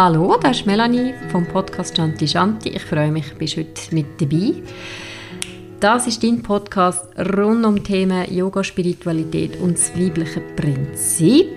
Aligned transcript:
Hallo, 0.00 0.36
das 0.40 0.58
ist 0.58 0.66
Melanie 0.66 1.12
vom 1.32 1.44
Podcast 1.44 1.96
Shanti 1.96 2.28
Shanti. 2.28 2.68
Ich 2.68 2.84
freue 2.84 3.10
mich, 3.10 3.34
bist 3.34 3.56
heute 3.56 3.92
mit 3.92 4.06
dabei. 4.20 4.54
Das 5.80 6.06
ist 6.06 6.22
dein 6.22 6.40
Podcast 6.40 7.04
rund 7.18 7.66
um 7.66 7.82
Themen 7.82 8.32
Yoga, 8.32 8.62
Spiritualität 8.62 9.58
und 9.60 9.76
das 9.76 9.92
weibliche 9.98 10.40
Prinzip. 10.54 11.48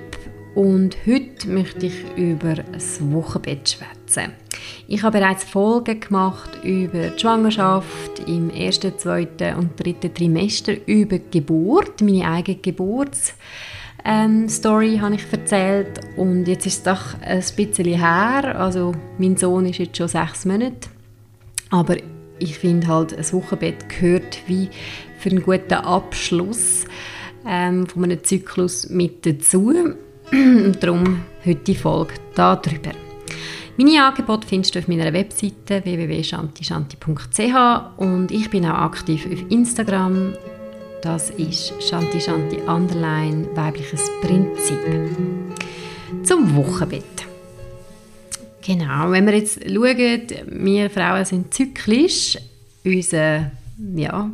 Und 0.55 0.97
heute 1.05 1.49
möchte 1.49 1.85
ich 1.85 2.17
über 2.17 2.55
das 2.55 2.99
Wochenbett 3.11 3.77
schwätzen. 3.77 4.33
Ich 4.87 5.03
habe 5.03 5.19
bereits 5.19 5.43
Folgen 5.43 5.99
gemacht 5.99 6.63
über 6.63 7.09
die 7.09 7.19
Schwangerschaft 7.19 8.27
im 8.27 8.49
ersten, 8.49 8.97
zweiten 8.97 9.55
und 9.55 9.79
dritten 9.79 10.15
Trimester, 10.15 10.73
über 10.87 11.19
die 11.19 11.29
Geburt, 11.41 12.01
meine 12.01 12.27
eigene 12.27 12.57
Geburts 12.57 13.35
ähm, 14.05 14.49
Story 14.49 14.99
habe 15.01 15.15
ich 15.15 15.31
erzählt 15.31 15.99
und 16.17 16.47
jetzt 16.47 16.65
ist 16.65 16.77
es 16.77 16.83
doch 16.83 17.19
ein 17.21 17.43
bisschen 17.55 17.85
her, 17.85 18.59
also 18.59 18.93
mein 19.17 19.37
Sohn 19.37 19.65
ist 19.65 19.79
jetzt 19.79 19.97
schon 19.97 20.07
sechs 20.07 20.45
Monate, 20.45 20.89
aber 21.69 21.97
ich 22.39 22.57
finde 22.57 22.87
halt, 22.87 23.17
ein 23.17 23.33
Wochenbett 23.33 23.89
gehört 23.89 24.39
wie 24.47 24.69
für 25.19 25.29
einen 25.29 25.43
guten 25.43 25.73
Abschluss 25.73 26.85
ähm, 27.47 27.87
von 27.87 28.03
einem 28.03 28.23
Zyklus 28.23 28.89
mit 28.89 29.25
dazu. 29.25 29.73
Und 30.31 30.77
darum 30.81 31.21
heute 31.45 31.63
die 31.63 31.75
Folge 31.75 32.13
darüber. 32.35 32.91
Meine 33.77 34.03
Angebote 34.03 34.47
findest 34.47 34.75
du 34.75 34.79
auf 34.79 34.87
meiner 34.87 35.11
Webseite 35.13 35.83
www.shantishanti.ch 35.83 37.97
und 37.97 38.31
ich 38.31 38.49
bin 38.49 38.65
auch 38.65 38.75
aktiv 38.75 39.25
auf 39.25 39.43
Instagram 39.49 40.33
das 41.01 41.31
ist 41.31 41.73
Shanti 41.81 42.21
Shanti 42.21 42.57
Underline 42.67 43.47
weibliches 43.55 44.07
Prinzip. 44.21 44.77
Zum 46.23 46.55
Wochenbett. 46.55 47.03
Genau, 48.61 49.09
wenn 49.09 49.25
wir 49.25 49.35
jetzt 49.35 49.59
schauen, 49.63 50.21
wir 50.47 50.89
Frauen 50.91 51.25
sind 51.25 51.53
zyklisch. 51.53 52.37
Unser, 52.85 53.51
ja, 53.95 54.29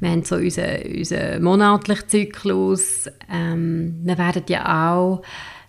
wir 0.00 0.10
haben 0.10 0.24
so 0.24 0.36
unseren, 0.36 0.82
unseren 0.96 1.42
monatlichen 1.42 2.08
Zyklus. 2.08 3.08
Ähm, 3.32 4.00
wir 4.02 4.18
werden 4.18 4.42
ja 4.48 4.92
auch 4.92 5.22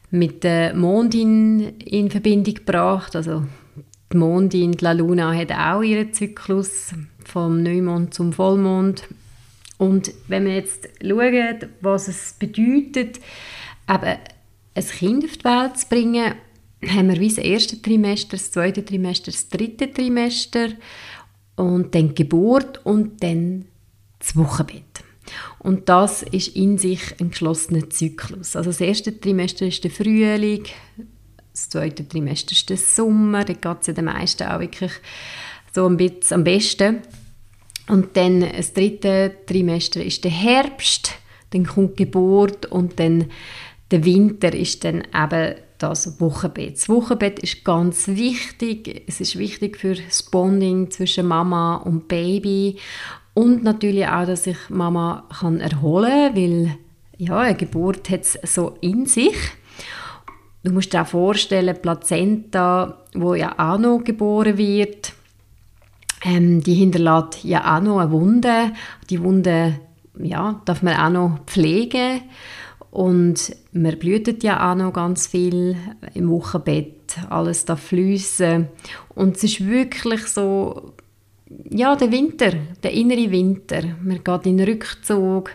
mit 0.10 0.44
der 0.44 0.74
Mondin 0.74 1.78
in 1.80 2.10
Verbindung 2.10 2.56
gebracht. 2.56 3.16
Also 3.16 3.44
die 4.12 4.18
Mondin, 4.18 4.72
die 4.72 4.84
La 4.84 4.94
Luna, 4.94 5.34
hat 5.34 5.52
auch 5.52 5.84
ihren 5.84 6.14
Zyklus 6.14 6.94
vom 7.24 7.62
Neumond 7.62 8.16
zum 8.16 8.34
Vollmond. 8.34 9.08
Und 9.78 10.12
wenn 10.28 10.46
wir 10.46 10.56
jetzt 10.56 10.88
schauen, 11.02 11.70
was 11.82 12.08
es 12.08 12.36
bedeutet, 12.40 13.20
eben 13.90 14.18
ein 14.76 14.88
Kind 14.88 15.26
auf 15.26 15.38
die 15.38 15.44
Welt 15.44 15.78
zu 15.78 15.88
bringen, 15.90 16.36
haben 16.88 17.10
wir 17.10 17.20
wie 17.20 17.30
das 17.30 17.38
erste 17.38 17.82
Trimester, 17.82 18.38
das 18.38 18.52
zweite 18.52 18.84
Trimester, 18.86 19.32
das 19.32 19.50
dritte 19.50 19.92
Trimester 19.92 20.70
und 21.56 21.96
dann 21.96 22.10
die 22.10 22.16
Geburt 22.16 22.86
und 22.86 23.22
dann 23.24 23.66
das 24.20 24.36
Wochenbett. 24.36 24.84
Und 25.60 25.90
das 25.90 26.22
ist 26.22 26.56
in 26.56 26.78
sich 26.78 27.20
ein 27.20 27.32
geschlossener 27.32 27.90
Zyklus. 27.90 28.56
Also 28.56 28.70
das 28.70 28.82
erste 28.82 29.20
Trimester 29.20 29.66
ist 29.66 29.84
der 29.84 29.92
Frühling, 29.92 30.64
das 31.52 31.70
zweite 31.70 32.08
Trimester 32.08 32.52
ist 32.52 32.70
der 32.70 32.78
Sommer, 32.78 33.44
da 33.46 33.54
geht 33.54 33.82
es 33.82 33.88
ja 33.88 33.94
den 33.94 34.06
meisten 34.06 34.44
auch 34.44 34.60
wirklich 34.60 34.92
so 35.74 35.88
ein 35.88 35.98
bisschen 35.98 36.36
am 36.36 36.44
besten. 36.44 37.02
Und 37.88 38.18
dann 38.18 38.42
das 38.42 38.74
dritte 38.74 39.34
Trimester 39.46 40.04
ist 40.04 40.24
der 40.24 40.32
Herbst, 40.32 41.12
dann 41.52 41.66
kommt 41.66 42.00
die 42.00 42.06
Geburt 42.06 42.66
und 42.66 43.00
dann 43.00 43.26
der 43.92 44.04
Winter 44.04 44.54
ist 44.54 44.84
dann 44.84 45.04
eben 45.14 45.56
das 45.78 46.20
Wochenbett. 46.20 46.78
Das 46.78 46.90
Wochenbett 46.90 47.40
ist 47.40 47.64
ganz 47.64 48.08
wichtig. 48.08 49.04
Es 49.08 49.22
ist 49.22 49.38
wichtig 49.38 49.78
für 49.78 49.94
das 49.94 50.24
Bonding 50.24 50.90
zwischen 50.90 51.28
Mama 51.28 51.76
und 51.78 52.08
Baby 52.08 52.78
und 53.34 53.64
natürlich 53.64 54.08
auch, 54.08 54.26
dass 54.26 54.46
sich 54.46 54.58
Mama 54.70 55.28
kann 55.40 55.60
erholen 55.60 56.34
kann, 56.34 56.36
weil 56.36 56.78
ja, 57.18 57.38
eine 57.38 57.56
Geburt 57.56 58.10
hat 58.10 58.22
es 58.22 58.40
so 58.44 58.78
in 58.82 59.06
sich. 59.06 59.36
Du 60.64 60.72
musst 60.72 60.94
dir 60.94 61.04
auch 61.04 61.08
vorstellen, 61.08 61.78
Plazenta, 61.80 63.04
wo 63.14 63.36
ja 63.36 63.54
auch 63.58 63.78
noch 63.78 64.04
geboren 64.04 64.58
wird, 64.58 65.14
ähm, 66.26 66.62
die 66.62 66.74
hinterlässt 66.74 67.44
ja 67.44 67.78
auch 67.78 67.82
noch 67.82 68.00
eine 68.00 68.12
Wunde. 68.12 68.72
Die 69.10 69.22
Wunde 69.22 69.80
ja, 70.18 70.62
darf 70.66 70.82
man 70.82 70.98
auch 70.98 71.10
noch 71.10 71.46
pflegen. 71.46 72.22
Und 72.90 73.56
man 73.74 74.00
blühtet 74.00 74.44
ja 74.44 74.72
auch 74.72 74.76
noch 74.76 74.94
ganz 74.94 75.28
viel 75.28 75.76
im 76.14 76.30
Wochenbett. 76.30 77.18
Alles 77.30 77.66
da 77.66 77.76
fließen. 77.76 78.68
Und 79.14 79.38
es 79.38 79.44
ist 79.44 79.68
wirklich 79.68 80.26
so, 80.28 80.94
ja, 81.70 81.96
der 81.96 82.12
Winter, 82.12 82.54
der 82.82 82.92
innere 82.92 83.32
Winter. 83.32 83.82
Man 84.02 84.24
geht 84.24 84.46
in 84.46 84.58
den 84.58 84.68
Rückzug, 84.68 85.52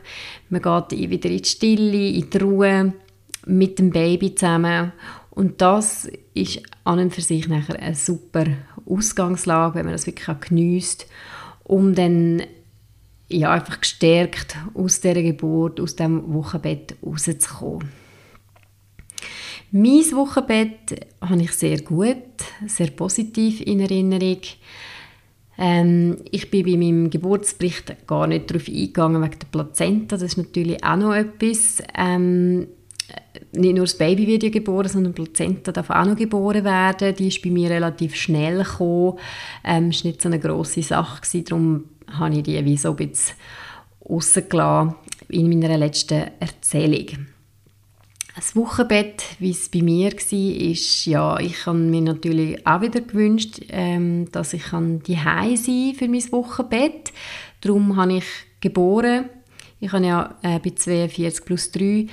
man 0.50 0.62
geht 0.62 1.10
wieder 1.10 1.30
in 1.30 1.38
die 1.38 1.48
Stille, 1.48 2.08
in 2.10 2.30
die 2.30 2.38
Ruhe 2.38 2.92
mit 3.46 3.78
dem 3.78 3.90
Baby 3.90 4.34
zusammen. 4.34 4.92
Und 5.30 5.60
das 5.60 6.08
ist 6.34 6.62
an 6.84 6.98
und 6.98 7.14
für 7.14 7.22
sich 7.22 7.48
nachher 7.48 7.80
eine 7.80 7.94
super 7.94 8.44
Ausgangslage, 8.90 9.76
wenn 9.76 9.86
man 9.86 9.94
das 9.94 10.06
wirklich 10.06 10.28
auch 10.28 10.40
geniesst, 10.40 11.06
um 11.64 11.94
dann 11.94 12.42
ja, 13.28 13.52
einfach 13.52 13.80
gestärkt 13.80 14.56
aus 14.74 15.00
dieser 15.00 15.22
Geburt, 15.22 15.80
aus 15.80 15.96
dem 15.96 16.34
Wochenbett 16.34 16.96
rauszukommen. 17.04 17.88
Mein 19.72 20.02
Wochenbett 20.16 21.06
habe 21.20 21.42
ich 21.42 21.52
sehr 21.52 21.80
gut, 21.82 22.16
sehr 22.66 22.88
positiv 22.88 23.60
in 23.60 23.78
Erinnerung. 23.78 24.40
Ähm, 25.56 26.16
ich 26.32 26.50
bin 26.50 26.64
bei 26.64 26.76
meinem 26.76 27.08
Geburtsbericht 27.08 28.06
gar 28.08 28.26
nicht 28.26 28.50
darauf 28.50 28.66
eingegangen 28.66 29.22
wegen 29.22 29.38
der 29.38 29.46
Plazenta. 29.46 30.16
Das 30.16 30.22
ist 30.22 30.38
natürlich 30.38 30.82
auch 30.82 30.96
noch 30.96 31.14
etwas. 31.14 31.82
Ähm, 31.96 32.66
nicht 33.52 33.74
nur 33.74 33.84
das 33.84 33.98
Baby 33.98 34.26
wird 34.26 34.44
ja 34.44 34.50
geboren, 34.50 34.88
sondern 34.88 35.14
die 35.14 35.22
Plazenta 35.22 35.72
darf 35.72 35.90
auch 35.90 36.04
noch 36.04 36.16
geboren 36.16 36.64
werden. 36.64 37.14
Die 37.16 37.28
ist 37.28 37.42
bei 37.42 37.50
mir 37.50 37.70
relativ 37.70 38.14
schnell 38.14 38.62
gekommen. 38.62 39.18
Ähm, 39.64 39.90
war 39.90 40.04
nicht 40.04 40.22
so 40.22 40.28
eine 40.28 40.38
grosse 40.38 40.82
Sache, 40.82 41.20
gewesen, 41.20 41.44
darum 41.44 41.84
habe 42.06 42.36
ich 42.36 42.42
die 42.44 42.64
wie 42.64 42.76
so 42.76 42.90
ein 42.90 42.96
bisschen 42.96 43.36
in 45.28 45.48
meiner 45.48 45.78
letzten 45.78 46.30
Erzählung. 46.40 47.26
Das 48.36 48.54
Wochenbett, 48.56 49.24
wie 49.38 49.50
es 49.50 49.68
bei 49.68 49.82
mir 49.82 50.12
war, 50.12 50.70
ist, 50.70 51.04
ja, 51.06 51.38
ich 51.40 51.66
habe 51.66 51.78
mir 51.78 52.00
natürlich 52.00 52.64
auch 52.66 52.80
wieder 52.80 53.00
gewünscht, 53.00 53.60
ähm, 53.68 54.30
dass 54.30 54.54
ich 54.54 54.62
die 54.62 55.14
sein 55.14 55.56
kann 55.56 55.94
für 55.94 56.08
mein 56.08 56.32
Wochenbett. 56.32 57.12
Darum 57.60 57.96
habe 57.96 58.14
ich 58.18 58.24
geboren. 58.60 59.28
Ich 59.80 59.92
habe 59.92 60.06
ja 60.06 60.34
äh, 60.42 60.58
bei 60.58 60.70
42 60.70 61.44
plus 61.44 61.70
3 61.72 62.06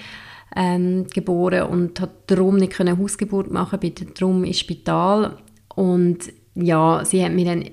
ähm, 0.55 1.07
geboren 1.13 1.63
und 1.63 1.99
hat 1.99 2.29
darum 2.31 2.57
nicht 2.57 2.79
eine 2.79 2.97
Hausgeburt 2.97 3.51
machen, 3.51 3.79
bin 3.79 3.93
darum 4.17 4.43
ins 4.43 4.59
Spital. 4.59 5.37
Und 5.75 6.31
ja, 6.55 7.05
sie 7.05 7.23
hat 7.23 7.33
mir 7.33 7.45
dann 7.45 7.65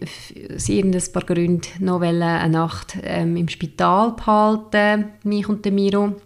aus 0.54 0.68
irgendein 0.68 1.12
paar 1.12 1.24
Gründen 1.24 1.84
noch 1.84 2.02
eine 2.02 2.48
Nacht 2.48 2.98
ähm, 3.02 3.36
im 3.36 3.48
Spital 3.48 4.12
behalten, 4.12 5.06
mich 5.22 5.48
und 5.48 5.64
Miro. 5.72 6.16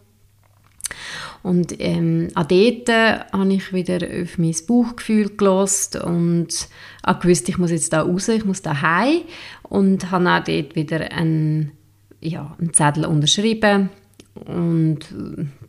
Und 1.43 1.81
ähm, 1.81 2.29
an 2.35 2.49
dort 2.49 2.89
habe 3.33 3.53
ich 3.53 3.73
wieder 3.73 3.99
auf 4.23 4.39
mein 4.39 4.55
Bauchgefühl 4.67 5.37
gelost 5.37 5.97
und 5.97 6.69
auch 7.03 7.21
gewusst, 7.21 7.49
ich 7.49 7.59
muss 7.59 7.71
jetzt 7.71 7.93
da 7.93 8.03
raus, 8.03 8.29
ich 8.29 8.45
muss 8.45 8.63
da 8.63 8.83
heim. 8.83 9.21
Und 9.63 10.11
habe 10.11 10.29
auch 10.29 10.45
dort 10.45 10.75
wieder 10.75 11.13
einen, 11.13 11.73
ja, 12.21 12.57
einen 12.59 12.75
Zettel 12.75 13.05
unterschrieben. 13.05 13.91
Und 14.35 15.01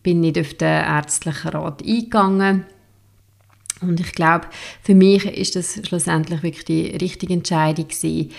bin 0.04 0.22
nicht 0.22 0.40
auf 0.40 0.54
den 0.54 0.68
ärztlichen 0.68 1.50
Rat 1.50 1.84
eingegangen. 1.84 2.66
Und 3.82 4.00
ich 4.00 4.12
glaube, 4.12 4.48
für 4.82 4.96
mich 4.96 5.26
ist 5.26 5.56
das 5.56 5.80
schlussendlich 5.88 6.44
wirklich 6.44 6.66
die 6.66 6.88
richtige 6.98 7.34
Entscheidung 7.34 7.88
gewesen. 7.88 8.32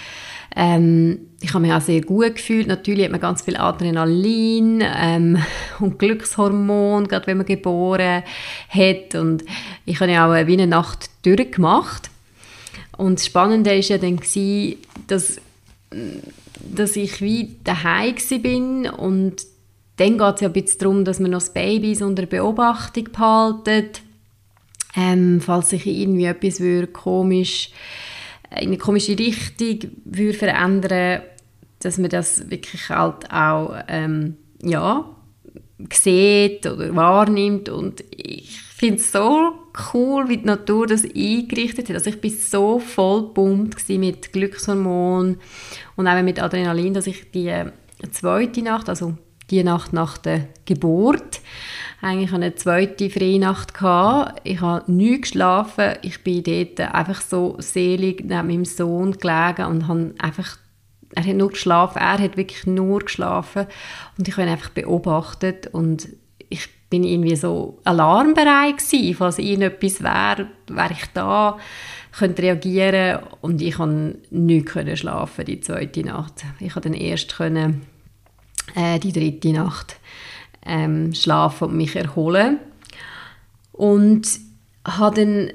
Ähm, 0.55 1.19
ich 1.41 1.55
habe 1.55 1.63
mich 1.63 1.73
auch 1.73 1.81
sehr 1.81 2.03
gut 2.03 2.37
gefühlt. 2.37 2.67
Natürlich 2.67 3.05
hat 3.05 3.13
man 3.13 3.21
ganz 3.21 3.43
viel 3.43 3.57
Adrenalin 3.57 4.83
ähm, 4.85 5.39
und 5.81 5.99
Glückshormon, 5.99 7.09
gerade 7.09 7.27
wenn 7.27 7.39
man 7.39 7.47
geboren 7.47 8.23
hat. 8.69 9.15
Und 9.15 9.45
ich 9.87 10.01
habe 10.01 10.13
ja 10.13 10.27
auch 10.27 10.47
wie 10.47 10.53
eine 10.53 10.67
Nacht 10.67 11.11
durchgemacht. 11.23 12.11
Und 12.97 13.19
das 13.19 13.27
Spannende 13.27 13.71
war 13.71 13.79
ja 13.79 13.97
dann, 13.97 14.17
gewesen, 14.17 14.77
dass, 15.07 15.41
dass 16.61 16.97
ich 16.97 17.23
wie 17.23 17.57
daheim 17.65 18.17
bin 18.43 18.91
und 18.91 19.37
dann 20.01 20.17
geht 20.17 20.35
es 20.37 20.41
ja 20.41 20.49
ein 20.49 20.53
bisschen 20.53 20.79
darum, 20.79 21.05
dass 21.05 21.21
man 21.21 21.31
noch 21.31 21.41
das 21.41 21.53
Baby 21.53 21.97
unter 22.03 22.27
Beobachtung 22.27 23.05
behaltet. 23.13 24.03
Ähm, 24.97 25.41
falls 25.41 25.71
sich 25.71 25.87
irgendwie 25.87 26.25
etwas 26.25 26.59
würde 26.59 26.89
komisch 26.89 27.71
in 28.51 28.69
eine 28.69 28.79
komische 28.79 29.17
Richtung 29.17 29.91
würde 30.05 30.37
verändern, 30.37 31.23
dass 31.79 31.99
man 31.99 32.11
das 32.11 32.51
wirklich 32.51 32.89
halt 32.89 33.31
auch 33.31 33.75
ähm, 33.89 34.37
ja, 34.63 35.05
sieht 35.93 36.67
oder 36.67 36.95
wahrnimmt 36.97 37.69
und 37.69 38.05
ich 38.11 38.61
finde 38.61 38.97
es 38.97 39.13
so 39.13 39.53
cool, 39.95 40.29
wie 40.29 40.39
die 40.39 40.47
Natur 40.47 40.87
das 40.87 41.05
eingerichtet 41.05 41.89
hat. 41.89 41.97
Also 41.97 42.11
ich 42.11 42.21
bin 42.21 42.37
so 42.37 42.81
voll 42.81 43.33
pumpt 43.33 43.89
mit 43.91 44.33
Glückshormon 44.33 45.39
und 45.97 46.07
auch 46.07 46.23
mit 46.23 46.43
Adrenalin, 46.43 46.95
dass 46.95 47.07
ich 47.07 47.31
die 47.31 47.55
zweite 48.11 48.63
Nacht, 48.63 48.89
also 48.89 49.15
die 49.51 49.65
Nacht 49.65 49.93
nach 49.93 50.19
der 50.19 50.49
Geburt, 50.65 51.41
eigentlich 52.01 52.33
eine 52.33 52.55
zweite 52.55 53.11
Freinacht. 53.11 53.73
Ich 54.45 54.61
habe 54.61 54.93
nie 54.93 55.21
geschlafen. 55.21 55.95
Ich 56.03 56.23
bin 56.23 56.43
dort 56.43 56.81
einfach 56.95 57.21
so 57.21 57.57
selig 57.59 58.23
neben 58.23 58.47
meinem 58.47 58.65
Sohn 58.65 59.13
gelegen 59.13 59.67
und 59.67 59.89
habe 59.89 60.15
einfach 60.19 60.57
er 61.15 61.27
hat 61.27 61.37
nur 61.37 61.51
geschlafen, 61.51 61.99
er 61.99 62.19
hat 62.19 62.37
wirklich 62.37 62.67
nur 62.67 63.01
geschlafen 63.01 63.67
und 64.17 64.29
ich 64.29 64.35
habe 64.35 64.47
ihn 64.47 64.53
einfach 64.53 64.71
beobachtet 64.71 65.67
und 65.73 66.09
ich 66.49 66.69
bin 66.89 67.05
irgendwie 67.05 67.37
so 67.37 67.81
alarmbereit 67.85 68.79
gewesen, 68.79 69.15
falls 69.15 69.39
irgendetwas 69.39 70.03
wäre, 70.03 70.49
wäre 70.69 70.93
ich 70.93 71.07
da, 71.15 71.59
könnte 72.17 72.43
reagieren 72.43 73.21
und 73.41 73.61
ich 73.63 73.75
konnte 73.75 74.19
nicht 74.31 74.99
schlafen 74.99 75.45
die 75.45 75.61
zweite 75.61 76.05
Nacht. 76.05 76.45
Ich 76.59 76.73
konnte 76.73 76.91
dann 76.91 76.99
erst 76.99 77.37
können, 77.37 77.83
äh, 78.75 78.99
die 78.99 79.13
dritte 79.13 79.53
Nacht 79.53 79.97
ähm, 80.65 81.15
schlafen 81.15 81.69
und 81.69 81.77
mich 81.77 81.97
erholen 81.97 82.59
und 83.73 84.29
habe 84.87 85.17
dann 85.17 85.51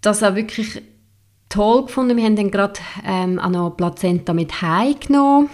das 0.00 0.22
auch 0.22 0.34
wirklich 0.34 0.82
toll 1.48 1.86
gefunden. 1.86 2.16
Wir 2.16 2.24
haben 2.24 2.36
dann 2.36 2.50
gerade 2.50 2.80
ähm, 3.04 3.38
auch 3.38 3.50
noch 3.50 3.70
Plazenta 3.70 4.32
mit 4.32 4.60
heimgenommen. 4.62 5.48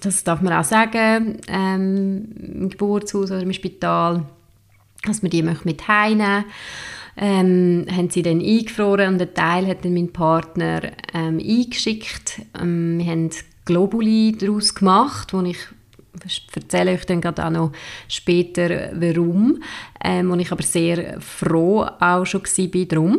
Das 0.00 0.24
darf 0.24 0.42
man 0.42 0.52
auch 0.52 0.64
sagen, 0.64 1.38
ähm, 1.48 2.28
im 2.36 2.68
Geburtshaus 2.68 3.30
oder 3.30 3.42
im 3.42 3.52
Spital, 3.52 4.24
dass 5.04 5.22
man 5.22 5.30
die 5.30 5.42
mit 5.42 5.88
heimnehmen 5.88 6.44
ähm, 7.16 7.86
haben 7.90 8.10
sie 8.10 8.22
dann 8.22 8.40
eingefroren 8.40 9.14
und 9.14 9.22
einen 9.22 9.34
Teil 9.34 9.66
hat 9.66 9.84
dann 9.84 9.94
mein 9.94 10.12
Partner 10.12 10.82
ähm, 11.14 11.38
eingeschickt. 11.38 12.42
Ähm, 12.60 12.98
wir 12.98 13.06
haben 13.06 13.30
Globuli 13.64 14.36
daraus 14.38 14.74
gemacht, 14.74 15.32
wo 15.32 15.40
ich 15.42 15.58
erzähle 16.54 16.92
euch 16.92 17.04
dann 17.06 17.20
gerade 17.20 17.44
auch 17.44 17.50
noch 17.50 17.72
später, 18.08 18.90
warum, 18.94 19.62
ähm, 20.02 20.30
wo 20.30 20.34
ich 20.34 20.52
aber 20.52 20.62
sehr 20.62 21.20
froh 21.20 21.86
auch 22.00 22.24
schon 22.24 22.42
war 22.42 22.84
drum. 22.84 23.18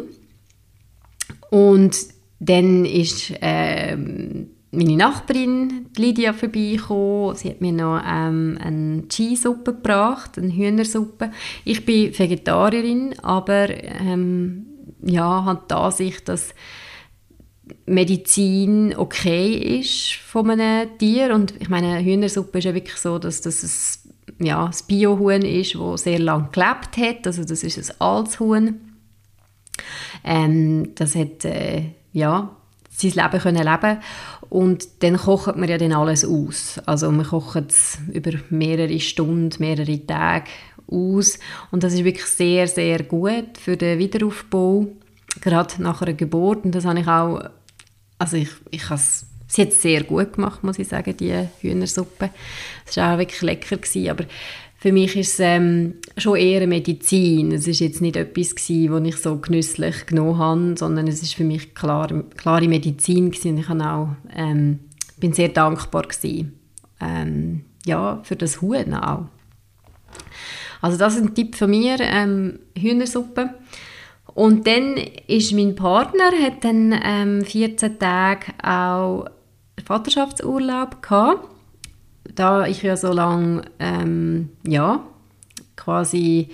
Und 1.49 1.97
dann 2.39 2.85
ist 2.85 3.33
ähm, 3.41 4.49
meine 4.71 4.97
Nachbarin 4.97 5.87
Lydia 5.97 6.33
vorbeigekommen. 6.33 7.35
Sie 7.35 7.49
hat 7.49 7.61
mir 7.61 7.71
noch 7.71 8.01
ähm, 8.05 8.57
eine 8.61 9.07
Cheese-Suppe 9.07 9.73
gebracht, 9.73 10.37
eine 10.37 10.53
Hühnersuppe. 10.53 11.31
Ich 11.63 11.85
bin 11.85 12.17
Vegetarierin, 12.17 13.15
aber 13.21 13.69
ähm, 13.69 14.65
ja, 15.03 15.45
habe 15.45 15.63
die 15.69 15.73
Ansicht, 15.73 16.27
dass 16.27 16.53
Medizin 17.87 18.95
okay 18.95 19.79
ist 19.79 20.13
von 20.13 20.49
einem 20.49 20.97
Tier. 20.97 21.33
Und 21.33 21.53
ich 21.59 21.69
meine, 21.69 22.03
Hühnersuppe 22.03 22.59
ist 22.59 22.65
ja 22.65 22.73
wirklich 22.73 22.97
so, 22.97 23.17
dass 23.17 23.41
das 23.41 23.63
ein, 24.39 24.45
ja, 24.45 24.67
das 24.67 24.83
Biohuhn 24.83 25.41
ist, 25.41 25.75
das 25.75 26.03
sehr 26.03 26.19
lange 26.19 26.49
gelebt 26.51 26.97
hat. 26.97 27.25
Also 27.25 27.43
das 27.43 27.63
ist 27.63 27.77
ein 27.77 28.01
altes 28.01 28.39
Huhn. 28.39 28.79
Ähm, 30.23 30.93
das 30.95 31.15
hat 31.15 31.45
äh, 31.45 31.83
ja, 32.11 32.55
sein 32.89 33.11
Leben 33.11 33.39
können 33.39 33.63
leben 33.63 33.99
und 34.49 35.03
dann 35.03 35.17
kocht 35.17 35.55
man 35.55 35.69
ja 35.69 35.77
dann 35.77 35.93
alles 35.93 36.25
aus. 36.25 36.81
Also 36.85 37.11
man 37.11 37.25
kocht 37.25 37.69
es 37.69 37.99
über 38.11 38.31
mehrere 38.49 38.99
Stunden, 38.99 39.51
mehrere 39.59 40.05
Tage 40.05 40.49
aus 40.89 41.39
und 41.71 41.83
das 41.83 41.93
ist 41.93 42.03
wirklich 42.03 42.25
sehr, 42.25 42.67
sehr 42.67 43.03
gut 43.03 43.57
für 43.59 43.77
den 43.77 43.99
Wiederaufbau, 43.99 44.87
gerade 45.41 45.81
nach 45.81 46.01
einer 46.01 46.13
Geburt 46.13 46.65
und 46.65 46.73
das 46.73 46.85
habe 46.85 46.99
ich 46.99 47.07
auch, 47.07 47.41
also 48.17 48.37
ich, 48.37 48.49
ich 48.71 48.83
habe 48.85 48.95
es 48.95 49.25
Sie 49.49 49.61
hat 49.61 49.69
es 49.69 49.81
sehr 49.81 50.03
gut 50.03 50.33
gemacht, 50.33 50.63
muss 50.63 50.77
ich 50.77 50.89
sagen, 50.89 51.15
die 51.15 51.33
Hühnersuppe. 51.61 52.31
Es 52.85 52.97
war 52.97 53.13
auch 53.13 53.17
wirklich 53.17 53.41
lecker, 53.41 53.77
gewesen, 53.77 54.09
aber 54.09 54.25
für 54.79 54.91
mich 54.91 55.15
ist 55.15 55.33
es 55.33 55.39
ähm, 55.39 55.95
schon 56.17 56.35
eher 56.35 56.57
eine 56.57 56.67
Medizin. 56.67 57.51
Es 57.51 57.67
ist 57.67 57.79
jetzt 57.79 58.01
nicht 58.01 58.15
etwas 58.15 58.55
was 58.55 59.07
ich 59.07 59.17
so 59.17 59.37
genüsslich 59.37 60.05
genommen 60.05 60.37
habe, 60.37 60.75
sondern 60.77 61.07
es 61.07 61.23
ist 61.23 61.33
für 61.33 61.45
mich 61.45 61.73
klar, 61.73 62.09
klare 62.35 62.67
Medizin 62.67 63.31
gewesen. 63.31 63.57
Ich 63.57 63.69
auch, 63.69 64.09
ähm, 64.35 64.79
bin 65.17 65.33
sehr 65.33 65.49
dankbar 65.49 66.03
gewesen, 66.03 66.59
ähm, 66.99 67.63
ja, 67.85 68.19
für 68.23 68.35
das 68.35 68.61
Huhn 68.61 68.93
auch. 68.93 69.27
Also 70.81 70.97
das 70.97 71.15
ist 71.15 71.21
ein 71.21 71.33
Tipp 71.33 71.55
von 71.55 71.69
mir, 71.69 71.97
ähm, 71.99 72.59
Hühnersuppe. 72.77 73.49
Und 74.37 74.67
dann 74.67 74.97
ist 75.27 75.51
mein 75.53 75.73
Partner, 75.73 76.31
hat 76.31 76.63
dann 76.63 76.93
ähm, 77.03 77.43
14 77.43 77.97
Tage 77.97 78.53
auch 78.61 79.25
Vaterschaftsurlaub 79.83 81.01
gehabt 81.01 81.47
da 82.37 82.67
ich 82.67 82.83
ja 82.83 82.95
so 82.95 83.11
lange 83.11 83.63
ähm, 83.79 84.49
ja, 84.65 85.03
quasi 85.75 86.49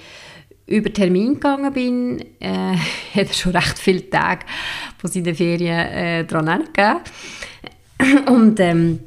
über 0.66 0.92
Termin 0.94 1.36
gegangen 1.36 1.74
bin, 1.74 2.26
äh, 2.40 2.78
hat 3.16 3.28
er 3.28 3.34
schon 3.34 3.56
recht 3.56 3.78
viele 3.78 4.10
Tage 4.10 4.46
von 4.98 5.12
seinen 5.12 5.36
Ferien 5.36 5.88
äh, 5.88 6.26
dran. 6.26 6.64
Und, 8.28 8.60
ähm, 8.60 9.00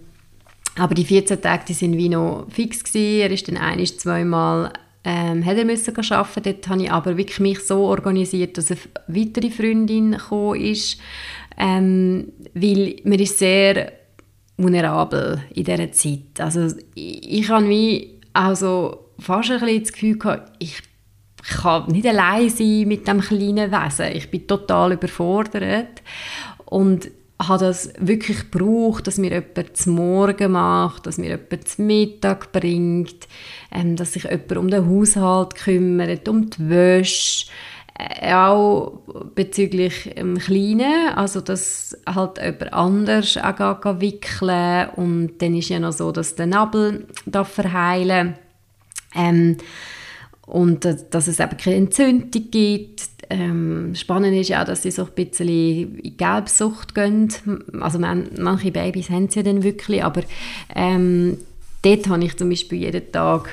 aber 0.79 0.94
die 0.94 1.05
14 1.05 1.40
Tage, 1.40 1.64
die 1.69 1.72
sind 1.72 1.96
wie 1.96 2.11
noch 2.11 2.46
fix 2.50 2.84
gewesen. 2.84 3.20
Er 3.20 3.31
ist 3.31 3.49
dann 3.49 3.56
ein, 3.56 3.84
zweimal 3.87 4.72
ähm, 5.08 5.47
hat 5.47 5.56
er 5.56 5.64
müssen 5.64 5.97
arbeiten. 5.97 6.43
Dort 6.43 6.69
habe 6.69 6.82
ich 6.82 6.91
aber 6.91 7.17
wirklich 7.17 7.38
mich 7.38 7.61
so 7.61 7.85
organisiert, 7.85 8.58
dass 8.58 8.73
eine 8.73 8.81
weitere 9.06 9.50
Freundin 9.50 10.12
gekommen 10.12 10.61
ist, 10.61 10.99
ähm, 11.56 12.32
weil 12.55 12.97
mir 13.05 13.20
ist 13.20 13.38
sehr 13.38 13.93
vulnerabel 14.56 15.44
in 15.55 15.62
dieser 15.62 15.93
Zeit. 15.93 16.41
Also 16.41 16.76
ich, 16.97 17.41
ich 17.41 17.49
habe 17.49 17.69
wie 17.69 18.20
also 18.32 19.11
fast 19.20 19.53
ein 19.53 19.61
bisschen 19.61 19.82
das 19.82 19.93
Gefühl 19.93 20.19
gehabt, 20.19 20.53
ich 20.58 20.82
kann 21.62 21.87
nicht 21.93 22.06
allein 22.06 22.50
sein 22.50 22.88
mit 22.88 23.06
dem 23.06 23.20
kleinen 23.20 23.70
Wesen. 23.70 24.11
Ich 24.12 24.29
bin 24.29 24.49
total 24.49 24.94
überfordert 24.94 26.03
und 26.64 27.08
habe 27.41 27.65
das 27.65 27.93
wirklich 27.99 28.50
gebraucht, 28.50 29.06
dass 29.06 29.19
mir 29.19 29.31
jemand 29.31 29.77
zum 29.77 29.94
Morgen 29.94 30.53
macht, 30.53 31.06
dass 31.06 31.19
mir 31.19 31.31
jemand 31.31 31.69
zum 31.69 31.87
Mittag 31.87 32.53
bringt, 32.53 33.29
ähm, 33.71 33.97
dass 33.97 34.15
sich 34.15 34.25
jemand 34.25 34.56
um 34.56 34.70
den 34.70 34.89
Haushalt 34.89 35.55
kümmert, 35.55 36.29
um 36.29 36.49
die 36.49 36.69
Wäsche, 36.69 37.46
äh, 37.99 38.32
auch 38.32 39.01
bezüglich 39.34 40.15
dem 40.17 40.39
Kleinen, 40.39 41.15
also 41.15 41.41
dass 41.41 41.96
halt 42.06 42.39
jemand 42.39 42.72
anders 42.72 43.37
auch 43.37 44.01
wickeln 44.01 44.89
und 44.96 45.39
dann 45.39 45.55
ist 45.55 45.69
ja 45.69 45.79
noch 45.79 45.93
so, 45.93 46.13
dass 46.13 46.34
der 46.37 46.46
Nabel 46.46 47.06
darf 47.27 47.49
verheilen 47.49 48.34
ähm, 49.15 49.58
und 50.46 50.84
dass 50.84 51.27
es 51.27 51.41
eben 51.41 51.56
keine 51.56 51.77
Entzündung 51.77 52.51
gibt. 52.51 53.16
Ähm, 53.29 53.95
spannend 53.95 54.37
ist 54.37 54.49
ja 54.49 54.65
dass 54.65 54.83
sie 54.83 54.91
so 54.91 55.05
ein 55.05 55.13
bisschen 55.15 55.49
in 55.99 56.17
Gelbsucht 56.17 56.95
gehen. 56.95 57.29
Also 57.81 57.99
man, 57.99 58.29
manche 58.39 58.71
Babys 58.71 59.11
haben 59.11 59.29
sie 59.29 59.41
ja 59.41 59.43
dann 59.43 59.63
wirklich, 59.63 60.05
aber 60.05 60.23
ähm, 60.75 61.39
dort 61.83 62.09
habe 62.09 62.25
ich 62.25 62.37
zum 62.37 62.51
Beispiel 62.51 62.81
jeden 62.81 63.11
Tag 63.13 63.49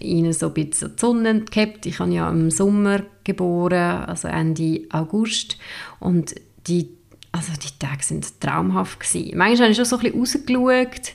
ihnen 0.00 0.32
so 0.32 0.48
ein 0.48 0.54
bisschen 0.54 0.92
die 0.96 1.00
Sonne 1.00 1.40
gehabt. 1.42 1.86
Ich 1.86 1.98
habe 1.98 2.12
ja 2.12 2.28
im 2.28 2.50
Sommer 2.50 3.02
geboren, 3.22 4.04
also 4.04 4.28
Ende 4.28 4.82
August 4.90 5.58
und 6.00 6.34
die, 6.66 6.88
also 7.32 7.52
die 7.52 7.78
Tage 7.78 8.02
sind 8.02 8.40
traumhaft 8.40 9.00
gewesen. 9.00 9.36
Manchmal 9.36 9.68
habe 9.68 9.70
ich 9.70 9.76
schon 9.76 9.84
so 9.84 9.96
ein 9.96 10.02
bisschen 10.02 10.20
rausgeschaut 10.20 11.12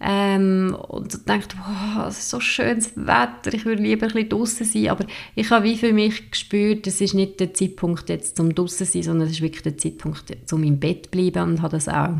ähm, 0.00 0.76
und 0.88 1.12
gedacht, 1.12 1.54
wow, 1.58 2.06
es 2.08 2.18
ist 2.18 2.30
so 2.30 2.40
schönes 2.40 2.96
Wetter, 2.96 3.52
ich 3.52 3.66
würde 3.66 3.82
lieber 3.82 4.06
ein 4.06 4.28
bisschen 4.28 4.66
sein, 4.66 4.88
aber 4.88 5.04
ich 5.34 5.50
habe 5.50 5.64
wie 5.64 5.76
für 5.76 5.92
mich 5.92 6.30
gespürt, 6.30 6.86
es 6.86 7.00
ist 7.00 7.14
nicht 7.14 7.38
der 7.38 7.52
Zeitpunkt 7.52 8.08
jetzt 8.08 8.36
zum 8.36 8.54
draußen 8.54 8.86
sein, 8.86 9.02
sondern 9.02 9.28
es 9.28 9.34
ist 9.34 9.42
wirklich 9.42 9.62
der 9.62 9.76
Zeitpunkt 9.76 10.24
zum 10.46 10.64
im 10.64 10.80
Bett 10.80 11.06
zu 11.06 11.10
bleiben 11.10 11.50
und 11.50 11.62
habe 11.62 11.76
das 11.76 11.88
auch 11.88 12.14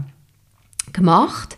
gemacht. 0.92 1.56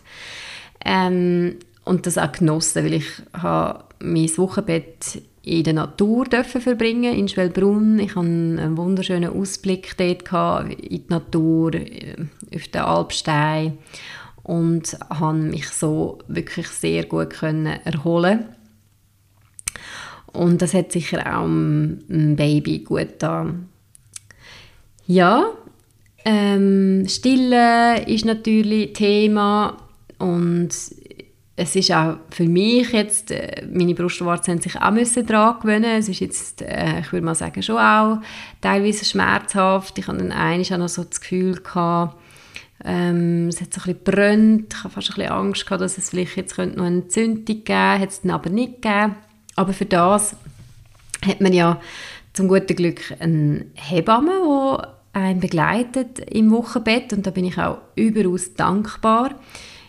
Ähm, 0.85 1.57
und 1.85 2.05
das 2.05 2.17
auch 2.17 2.31
genossen, 2.31 2.85
weil 2.85 2.93
ich 2.93 3.07
habe 3.33 3.83
mein 3.99 4.37
Wochenbett 4.37 5.21
in 5.41 5.63
der 5.63 5.73
Natur 5.73 6.23
dürfen 6.23 6.61
verbringen 6.61 7.13
in 7.13 7.27
Schwellbrunn. 7.27 7.99
Ich 7.99 8.15
hatte 8.15 8.25
einen 8.25 8.77
wunderschönen 8.77 9.29
Ausblick 9.29 9.97
dort 9.97 10.69
in 10.69 10.89
die 10.89 11.05
Natur, 11.09 11.71
auf 12.55 12.67
den 12.69 12.81
Alpstein 12.81 13.77
und 14.43 14.97
habe 15.09 15.37
mich 15.37 15.69
so 15.69 16.19
wirklich 16.27 16.67
sehr 16.67 17.05
gut 17.05 17.31
können 17.31 17.79
erholen 17.85 18.45
und 20.33 20.61
das 20.61 20.73
hat 20.73 20.91
sicher 20.91 21.19
auch 21.19 21.45
dem 21.45 22.35
Baby 22.35 22.79
gut 22.79 22.99
getan. 22.99 23.69
Ja, 25.05 25.45
ähm, 26.25 27.05
Stille 27.07 28.03
ist 28.07 28.25
natürlich 28.25 28.93
Thema 28.93 29.77
und 30.17 30.69
es 31.55 31.75
ist 31.75 31.91
auch 31.91 32.15
für 32.31 32.45
mich 32.45 32.91
jetzt, 32.93 33.29
äh, 33.29 33.67
meine 33.71 33.93
Brustwarzen 33.93 34.55
haben 34.55 34.61
sich 34.61 34.75
auch 34.81 34.91
müssen 34.91 35.27
daran 35.27 35.59
gewöhnen. 35.59 35.99
Es 35.99 36.09
ist 36.09 36.19
jetzt, 36.19 36.63
äh, 36.63 37.01
ich 37.01 37.11
würde 37.11 37.25
mal 37.25 37.35
sagen, 37.35 37.61
schon 37.61 37.77
auch 37.77 38.19
teilweise 38.59 39.05
schmerzhaft. 39.05 39.99
Ich 39.99 40.07
hatte 40.07 40.17
dann 40.17 40.31
einmal 40.31 40.65
auch 40.65 40.77
noch 40.77 40.89
so 40.89 41.03
das 41.03 41.21
Gefühl 41.21 41.61
gehabt, 41.61 42.17
ähm, 42.83 43.47
es 43.47 43.61
hat 43.61 43.73
so 43.73 43.81
ein 43.81 43.95
bisschen 43.95 44.03
gebrannt. 44.03 44.73
Ich 44.73 44.83
hatte 44.83 44.93
fast 44.93 45.09
ein 45.11 45.15
bisschen 45.15 45.31
Angst 45.31 45.65
gehabt, 45.65 45.81
dass 45.81 45.97
es 45.97 46.09
vielleicht 46.09 46.35
jetzt 46.35 46.57
noch 46.57 46.65
eine 46.65 46.87
Entzündung 46.87 47.45
geben 47.45 47.63
könnte. 47.65 47.99
Hat 47.99 48.09
es 48.09 48.21
dann 48.21 48.31
aber 48.31 48.49
nicht 48.49 48.81
gegeben. 48.81 49.15
Aber 49.55 49.73
für 49.73 49.85
das 49.85 50.35
hat 51.25 51.41
man 51.41 51.53
ja 51.53 51.79
zum 52.33 52.47
guten 52.47 52.75
Glück 52.75 53.13
eine 53.19 53.65
Hebamme, 53.75 54.31
die 54.31 55.17
einen 55.17 55.39
begleitet 55.39 56.19
im 56.19 56.51
Wochenbett 56.51 57.13
und 57.13 57.25
da 57.27 57.31
bin 57.31 57.45
ich 57.45 57.57
auch 57.57 57.77
überaus 57.95 58.55
dankbar. 58.55 59.35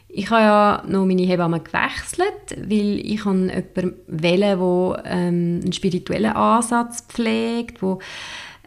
Ich 0.09 0.31
habe 0.31 0.43
ja 0.43 0.83
noch 0.87 1.07
meine 1.07 1.23
Hebamme 1.23 1.61
gewechselt, 1.61 2.69
weil 2.69 3.01
ich 3.01 3.25
jemanden 3.25 3.65
wählen 4.07 4.59
der 4.59 5.03
ähm, 5.07 5.61
einen 5.63 5.73
spirituellen 5.73 6.33
Ansatz 6.33 7.05
pflegt, 7.09 7.83
wo, 7.83 7.99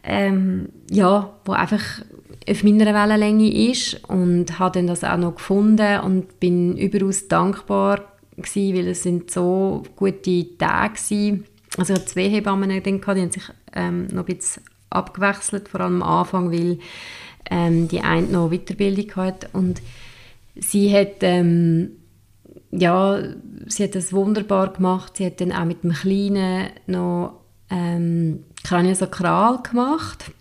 ähm, 0.04 0.70
ja, 0.90 1.34
wo 1.46 1.54
einfach 1.54 2.02
auf 2.50 2.64
meiner 2.64 2.94
Wellenlänge 2.94 3.72
ist 3.72 4.04
und 4.10 4.60
habe 4.60 4.80
dann 4.80 4.88
das 4.88 5.04
auch 5.04 5.18
noch 5.18 5.36
gefunden 5.36 6.00
und 6.00 6.40
bin 6.40 6.78
überaus 6.78 7.28
dankbar 7.28 8.02
gewesen, 8.36 8.78
weil 8.78 8.88
es 8.88 9.04
sind 9.04 9.32
so 9.32 9.84
gute 9.96 10.58
Tage 10.58 10.96
waren. 10.96 11.44
Also 11.78 11.94
ich 11.94 12.00
hatte 12.00 12.06
zwei 12.06 12.30
Hebammen 12.30 12.70
die 12.70 12.92
haben 12.92 13.32
sich 13.32 13.44
ähm, 13.74 14.08
noch 14.08 14.28
ein 14.28 14.36
bisschen 14.36 14.64
abgewechselt, 14.90 15.68
vor 15.68 15.82
allem 15.82 16.02
am 16.02 16.20
Anfang, 16.20 16.52
weil 16.52 16.80
ähm, 17.50 17.88
die 17.88 18.02
eine 18.02 18.28
noch 18.28 18.50
Weiterbildung 18.50 19.16
hat 19.16 19.50
und 19.54 19.82
sie 20.56 20.94
hat 20.94 21.18
ähm, 21.22 21.92
ja, 22.72 23.22
sie 23.68 23.84
hat 23.84 23.96
das 23.96 24.14
wunderbar 24.14 24.74
gemacht. 24.74 25.18
Sie 25.18 25.26
hat 25.26 25.42
dann 25.42 25.52
auch 25.52 25.66
mit 25.66 25.84
dem 25.84 25.94
Kleinen 25.94 26.70
noch 26.86 27.42
ähm, 27.70 28.44
Kraniosakral 28.64 29.62
gemacht. 29.64 30.32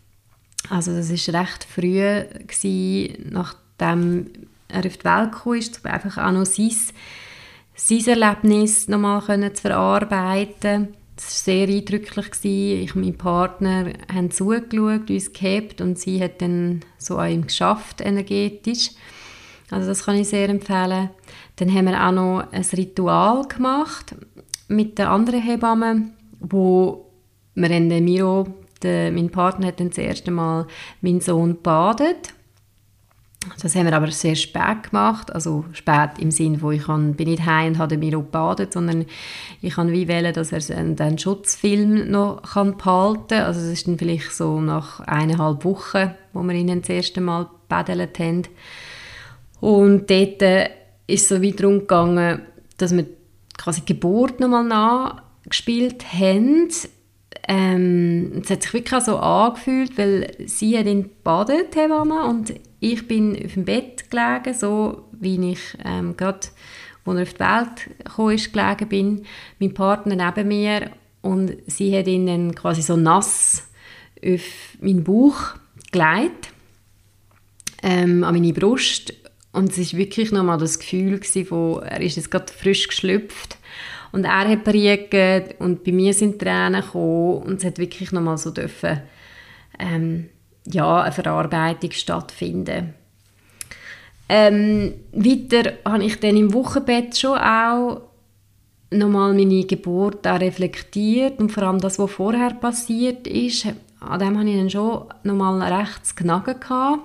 Also 0.68 0.94
das 0.94 1.10
ist 1.10 1.28
recht 1.28 1.64
früh 1.64 2.24
gewesen, 2.46 3.30
nachdem 3.30 4.30
er 4.68 4.86
auf 4.86 4.96
die 4.96 5.04
Welt 5.04 5.32
kam, 5.32 5.54
ist, 5.54 5.86
einfach 5.86 6.18
auch 6.18 6.32
noch 6.32 6.46
sein, 6.46 6.72
sein 7.74 8.06
Erlebnis 8.06 8.88
nochmal 8.88 9.22
zu 9.54 9.62
verarbeiten. 9.62 10.88
Das 11.14 11.24
war 11.24 11.54
sehr 11.54 11.68
eindrücklich. 11.68 12.30
Gewesen. 12.30 12.82
Ich 12.82 12.94
und 12.94 13.04
mein 13.04 13.16
Partner 13.16 13.92
haben 14.12 14.30
zugeschaut, 14.30 15.10
uns 15.10 15.32
gehabt 15.32 15.80
und 15.80 15.98
sie 15.98 16.22
hat 16.22 16.42
dann 16.42 16.80
so 16.98 17.16
an 17.16 17.30
ihm 17.30 17.46
geschafft, 17.46 18.00
energetisch. 18.00 18.90
Also 19.70 19.88
das 19.88 20.04
kann 20.04 20.16
ich 20.16 20.28
sehr 20.28 20.48
empfehlen. 20.48 21.10
Dann 21.56 21.72
haben 21.72 21.86
wir 21.86 22.06
auch 22.06 22.12
noch 22.12 22.52
ein 22.52 22.64
Ritual 22.76 23.46
gemacht 23.48 24.14
mit 24.68 24.98
den 24.98 25.06
anderen 25.06 25.42
Hebammen, 25.42 26.12
wo 26.40 27.10
wir 27.54 27.70
in 27.70 27.88
der 27.88 28.02
Miro, 28.02 28.46
der, 28.82 29.12
mein 29.12 29.30
Partner 29.30 29.68
hat 29.68 29.80
dann 29.80 29.88
das 29.88 29.98
erste 29.98 30.30
Mal 30.30 30.66
meinen 31.00 31.20
Sohn 31.20 31.62
badet. 31.62 32.34
Das 33.62 33.74
haben 33.76 33.86
wir 33.86 33.92
aber 33.94 34.10
sehr 34.10 34.34
spät 34.34 34.90
gemacht, 34.90 35.32
also 35.32 35.64
spät 35.72 36.18
im 36.18 36.30
Sinne, 36.30 36.60
wo 36.62 36.72
ich 36.72 36.84
kann, 36.84 37.14
bin 37.14 37.28
nicht 37.28 37.46
heim 37.46 37.74
und 37.74 37.78
habe 37.78 37.96
Miro 37.96 38.20
gebadet, 38.20 38.72
sondern 38.72 39.06
ich 39.62 39.74
kann 39.74 39.92
wie 39.92 40.08
wählen, 40.08 40.34
dass 40.34 40.52
er 40.52 40.76
einen 40.76 41.18
Schutzfilm 41.18 42.10
noch 42.10 42.42
kann 42.42 42.76
behalten 42.76 43.28
kann. 43.28 43.44
Also 43.44 43.60
es 43.60 43.66
ist 43.68 43.86
dann 43.86 43.98
vielleicht 43.98 44.32
so 44.32 44.60
nach 44.60 45.00
eineinhalb 45.00 45.64
Wochen, 45.64 46.14
wo 46.32 46.42
wir 46.42 46.54
ihn 46.54 46.80
das 46.80 46.88
erste 46.88 47.20
Mal 47.20 47.48
badelt 47.68 48.18
haben. 48.18 48.42
Und 49.60 50.10
dort 50.10 50.42
äh, 50.42 50.70
ist 51.06 51.22
es 51.22 51.28
so 51.28 51.42
weit 51.42 51.60
darum 51.60 51.80
gegangen, 51.80 52.42
dass 52.78 52.94
wir 52.94 53.06
quasi 53.56 53.80
die 53.82 53.94
Geburt 53.94 54.40
nochmal 54.40 54.64
nachgespielt 54.64 56.12
haben. 56.12 56.68
Ähm, 57.48 58.42
es 58.42 58.50
hat 58.50 58.62
sich 58.62 58.74
wirklich 58.74 59.04
so 59.04 59.18
angefühlt, 59.18 59.96
weil 59.96 60.34
sie 60.46 60.76
hat 60.76 60.86
ihn 60.86 61.10
badet, 61.22 61.76
Hebamme, 61.76 62.24
und 62.24 62.54
ich 62.80 63.06
bin 63.06 63.36
auf 63.44 63.54
dem 63.54 63.64
Bett 63.64 64.10
gelegen, 64.10 64.58
so 64.58 65.04
wie 65.12 65.52
ich 65.52 65.60
ähm, 65.84 66.16
gerade, 66.16 66.48
als 67.04 67.16
er 67.16 67.22
auf 67.22 67.32
die 67.32 67.40
Welt 67.40 68.04
gekommen 68.04 68.34
ist, 68.34 68.52
gelegen 68.52 68.88
bin. 68.88 69.26
Mein 69.60 69.74
Partner 69.74 70.16
neben 70.16 70.48
mir 70.48 70.90
und 71.22 71.56
sie 71.66 71.96
hat 71.96 72.08
ihn 72.08 72.26
dann 72.26 72.54
quasi 72.54 72.82
so 72.82 72.96
nass 72.96 73.62
auf 74.24 74.42
meinen 74.80 75.04
Bauch 75.04 75.54
gelegt, 75.92 76.50
ähm, 77.82 78.24
an 78.24 78.34
meine 78.34 78.52
Brust 78.52 79.14
und 79.56 79.76
es 79.76 79.92
war 79.92 79.98
wirklich 79.98 80.32
nochmal 80.32 80.58
das 80.58 80.78
Gefühl 80.78 81.20
von, 81.22 81.82
er 81.82 82.00
ist 82.02 82.16
jetzt 82.16 82.30
gerade 82.30 82.52
frisch 82.52 82.88
geschlüpft 82.88 83.55
und 84.16 84.24
er 84.24 84.48
hat 84.48 84.64
pariert 84.64 85.60
und 85.60 85.84
bei 85.84 85.92
mir 85.92 86.14
sind 86.14 86.38
Tränen 86.38 86.80
gekommen 86.80 87.42
und 87.42 87.58
es 87.58 87.64
hat 87.66 87.76
wirklich 87.76 88.12
nochmal 88.12 88.38
so 88.38 88.50
dürfen, 88.50 89.02
ähm, 89.78 90.30
ja, 90.64 91.02
eine 91.02 91.12
Verarbeitung 91.12 91.90
stattfinden. 91.90 92.94
Ähm, 94.26 94.94
weiter 95.12 95.74
habe 95.84 96.04
ich 96.04 96.18
dann 96.18 96.34
im 96.34 96.54
Wochenbett 96.54 97.18
schon 97.18 97.38
auch 97.38 98.00
nochmal 98.90 99.34
meine 99.34 99.66
Geburt 99.66 100.26
auch 100.26 100.40
reflektiert 100.40 101.38
und 101.38 101.52
vor 101.52 101.64
allem 101.64 101.78
das, 101.78 101.98
was 101.98 102.10
vorher 102.10 102.54
passiert 102.54 103.26
ist, 103.26 103.66
an 104.00 104.18
dem 104.18 104.38
hatte 104.38 104.48
ich 104.48 104.56
dann 104.56 104.70
schon 104.70 105.04
nochmal 105.24 105.60
recht 105.74 106.06
zu. 106.06 107.00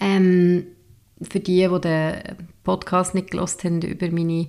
Ähm, 0.00 0.68
für 1.20 1.40
die, 1.40 1.68
die 1.68 1.80
den 1.80 2.14
Podcast 2.64 3.14
nicht 3.14 3.30
gelost 3.30 3.62
haben 3.64 3.82
über 3.82 4.08
meine 4.10 4.48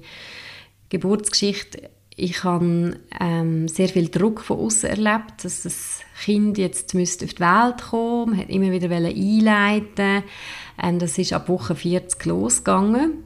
Geburtsgeschichte, 0.89 1.89
ich 2.19 2.43
habe 2.43 2.99
ähm, 3.19 3.67
sehr 3.67 3.89
viel 3.89 4.09
Druck 4.09 4.41
von 4.41 4.59
außen 4.59 4.89
erlebt, 4.89 5.43
dass 5.43 5.61
das 5.61 5.99
Kind 6.23 6.57
jetzt 6.57 6.95
müsste 6.95 7.25
auf 7.25 7.33
die 7.35 7.41
Welt 7.41 7.81
kommen, 7.89 8.31
man 8.31 8.39
hat 8.39 8.49
immer 8.49 8.71
wieder 8.71 8.89
einleiten. 8.89 10.23
Ähm, 10.81 10.99
das 10.99 11.17
ist 11.19 11.33
ab 11.33 11.47
Woche 11.47 11.75
40 11.75 12.25
losgegangen 12.25 13.23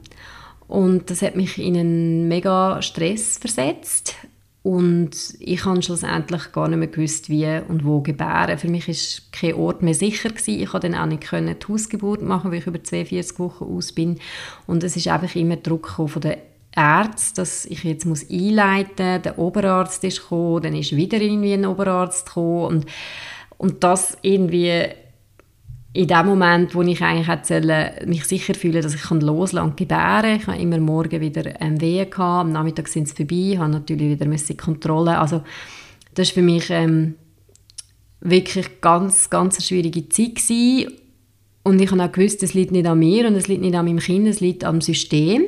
und 0.68 1.10
das 1.10 1.22
hat 1.22 1.36
mich 1.36 1.58
in 1.58 1.76
einen 1.76 2.28
mega 2.28 2.82
Stress 2.82 3.38
versetzt 3.38 4.16
und 4.62 5.10
ich 5.40 5.64
habe 5.64 5.82
schlussendlich 5.82 6.52
gar 6.52 6.68
nicht 6.68 6.78
mehr 6.78 6.88
gewusst, 6.88 7.28
wie 7.28 7.60
und 7.66 7.84
wo 7.84 8.00
gebären. 8.00 8.58
Für 8.58 8.68
mich 8.68 8.88
ist 8.88 9.32
kein 9.32 9.54
Ort 9.54 9.82
mehr 9.82 9.94
sicher 9.94 10.28
gewesen. 10.28 10.60
Ich 10.60 10.68
konnte 10.70 10.88
dann 10.88 11.00
auch 11.00 11.06
nicht 11.06 11.32
die 11.32 11.72
Hausgeburt 11.72 12.22
machen, 12.22 12.52
weil 12.52 12.58
ich 12.58 12.66
über 12.66 12.82
42 12.82 13.40
Wochen 13.40 13.64
aus 13.64 13.92
bin. 13.92 14.20
Und 14.68 14.84
es 14.84 14.96
ist 14.96 15.08
einfach 15.08 15.34
immer 15.34 15.56
Druck 15.56 15.88
von 15.88 16.20
den 16.20 16.36
Ärzten, 16.74 17.36
dass 17.36 17.66
ich 17.66 17.84
jetzt 17.84 18.06
muss 18.06 18.28
einleiten 18.30 19.12
muss. 19.12 19.22
Der 19.22 19.38
Oberarzt 19.38 20.02
ist 20.04 20.22
gekommen, 20.22 20.62
dann 20.62 20.74
ist 20.74 20.96
wieder 20.96 21.20
irgendwie 21.20 21.52
ein 21.52 21.66
Oberarzt 21.66 22.26
gekommen. 22.26 22.64
Und, 22.64 22.86
und 23.58 23.84
das 23.84 24.16
irgendwie 24.22 24.86
in 25.94 26.08
dem 26.08 26.26
Moment, 26.26 26.74
wo 26.74 26.82
ich 26.82 27.02
eigentlich 27.02 27.28
hätte 27.28 28.06
mich 28.06 28.24
sicher 28.24 28.54
fühlen 28.54 28.82
dass 28.82 28.94
ich 28.94 29.10
loslassen 29.10 29.66
und 29.66 29.76
gebären 29.76 30.36
Ich 30.36 30.46
habe 30.46 30.58
immer 30.58 30.78
morgen 30.78 31.20
wieder 31.20 31.60
ähm, 31.60 31.80
Wehen 31.80 32.08
gehabt, 32.08 32.46
am 32.46 32.52
Nachmittag 32.52 32.88
sind 32.88 33.08
sie 33.08 33.14
vorbei, 33.14 33.58
habe 33.58 33.72
natürlich 33.72 34.18
wieder 34.18 34.24
die 34.24 34.56
Kontrolle. 34.56 35.18
Also 35.18 35.42
das 36.14 36.28
war 36.28 36.34
für 36.34 36.42
mich 36.42 36.70
ähm, 36.70 37.16
wirklich 38.20 38.80
ganz, 38.80 39.28
ganz 39.28 39.56
eine 39.56 39.64
schwierige 39.64 40.08
Zeit 40.08 40.36
gewesen. 40.36 40.92
Und 41.62 41.80
ich 41.80 41.90
habe 41.90 42.02
auch 42.02 42.12
gewusst, 42.12 42.42
es 42.42 42.54
liegt 42.54 42.72
nicht 42.72 42.86
an 42.86 42.98
mir 42.98 43.26
und 43.26 43.34
es 43.34 43.48
liegt 43.48 43.60
nicht 43.60 43.74
an 43.74 43.84
meinem 43.84 43.98
Kind, 43.98 44.26
es 44.26 44.40
liegt 44.40 44.64
am 44.64 44.80
System. 44.80 45.44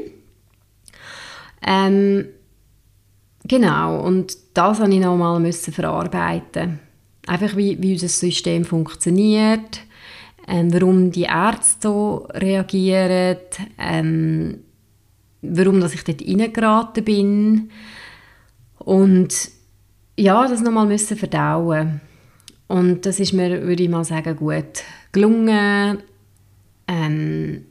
Ähm, 1.66 2.26
genau, 3.44 4.00
und 4.00 4.36
das 4.54 4.78
musste 4.78 4.94
ich 4.94 5.00
nochmal 5.00 5.52
verarbeiten. 5.52 6.80
Einfach 7.26 7.56
wie, 7.56 7.80
wie 7.80 7.92
unser 7.92 8.08
System 8.08 8.64
funktioniert, 8.64 9.80
ähm, 10.46 10.72
warum 10.72 11.10
die 11.10 11.22
Ärzte 11.22 11.88
so 11.88 12.28
reagieren, 12.34 13.38
ähm, 13.78 14.58
warum 15.40 15.80
dass 15.80 15.94
ich 15.94 16.04
dort 16.04 16.20
reingeraten 16.20 17.04
bin. 17.04 17.70
Und 18.78 19.50
ja, 20.18 20.46
das 20.46 20.60
nochmal 20.60 20.86
müssen 20.86 21.16
verdauen. 21.16 22.00
Und 22.66 23.06
das 23.06 23.20
ist 23.20 23.32
mir, 23.32 23.62
würde 23.62 23.82
ich 23.82 23.88
mal 23.88 24.04
sagen, 24.04 24.36
gut 24.36 24.82
gelungen. 25.12 26.02
Ähm, 26.86 27.64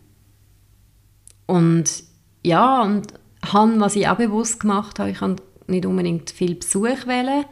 und 1.46 2.04
ja, 2.44 2.82
und 2.82 3.14
habe, 3.52 3.80
was 3.80 3.96
ich 3.96 4.08
auch 4.08 4.18
bewusst 4.18 4.60
gemacht 4.60 5.00
habe, 5.00 5.12
ich 5.12 5.22
habe 5.22 5.36
nicht 5.68 5.86
unbedingt 5.86 6.32
viel 6.32 6.56
Besuch 6.56 7.08
wählen 7.08 7.46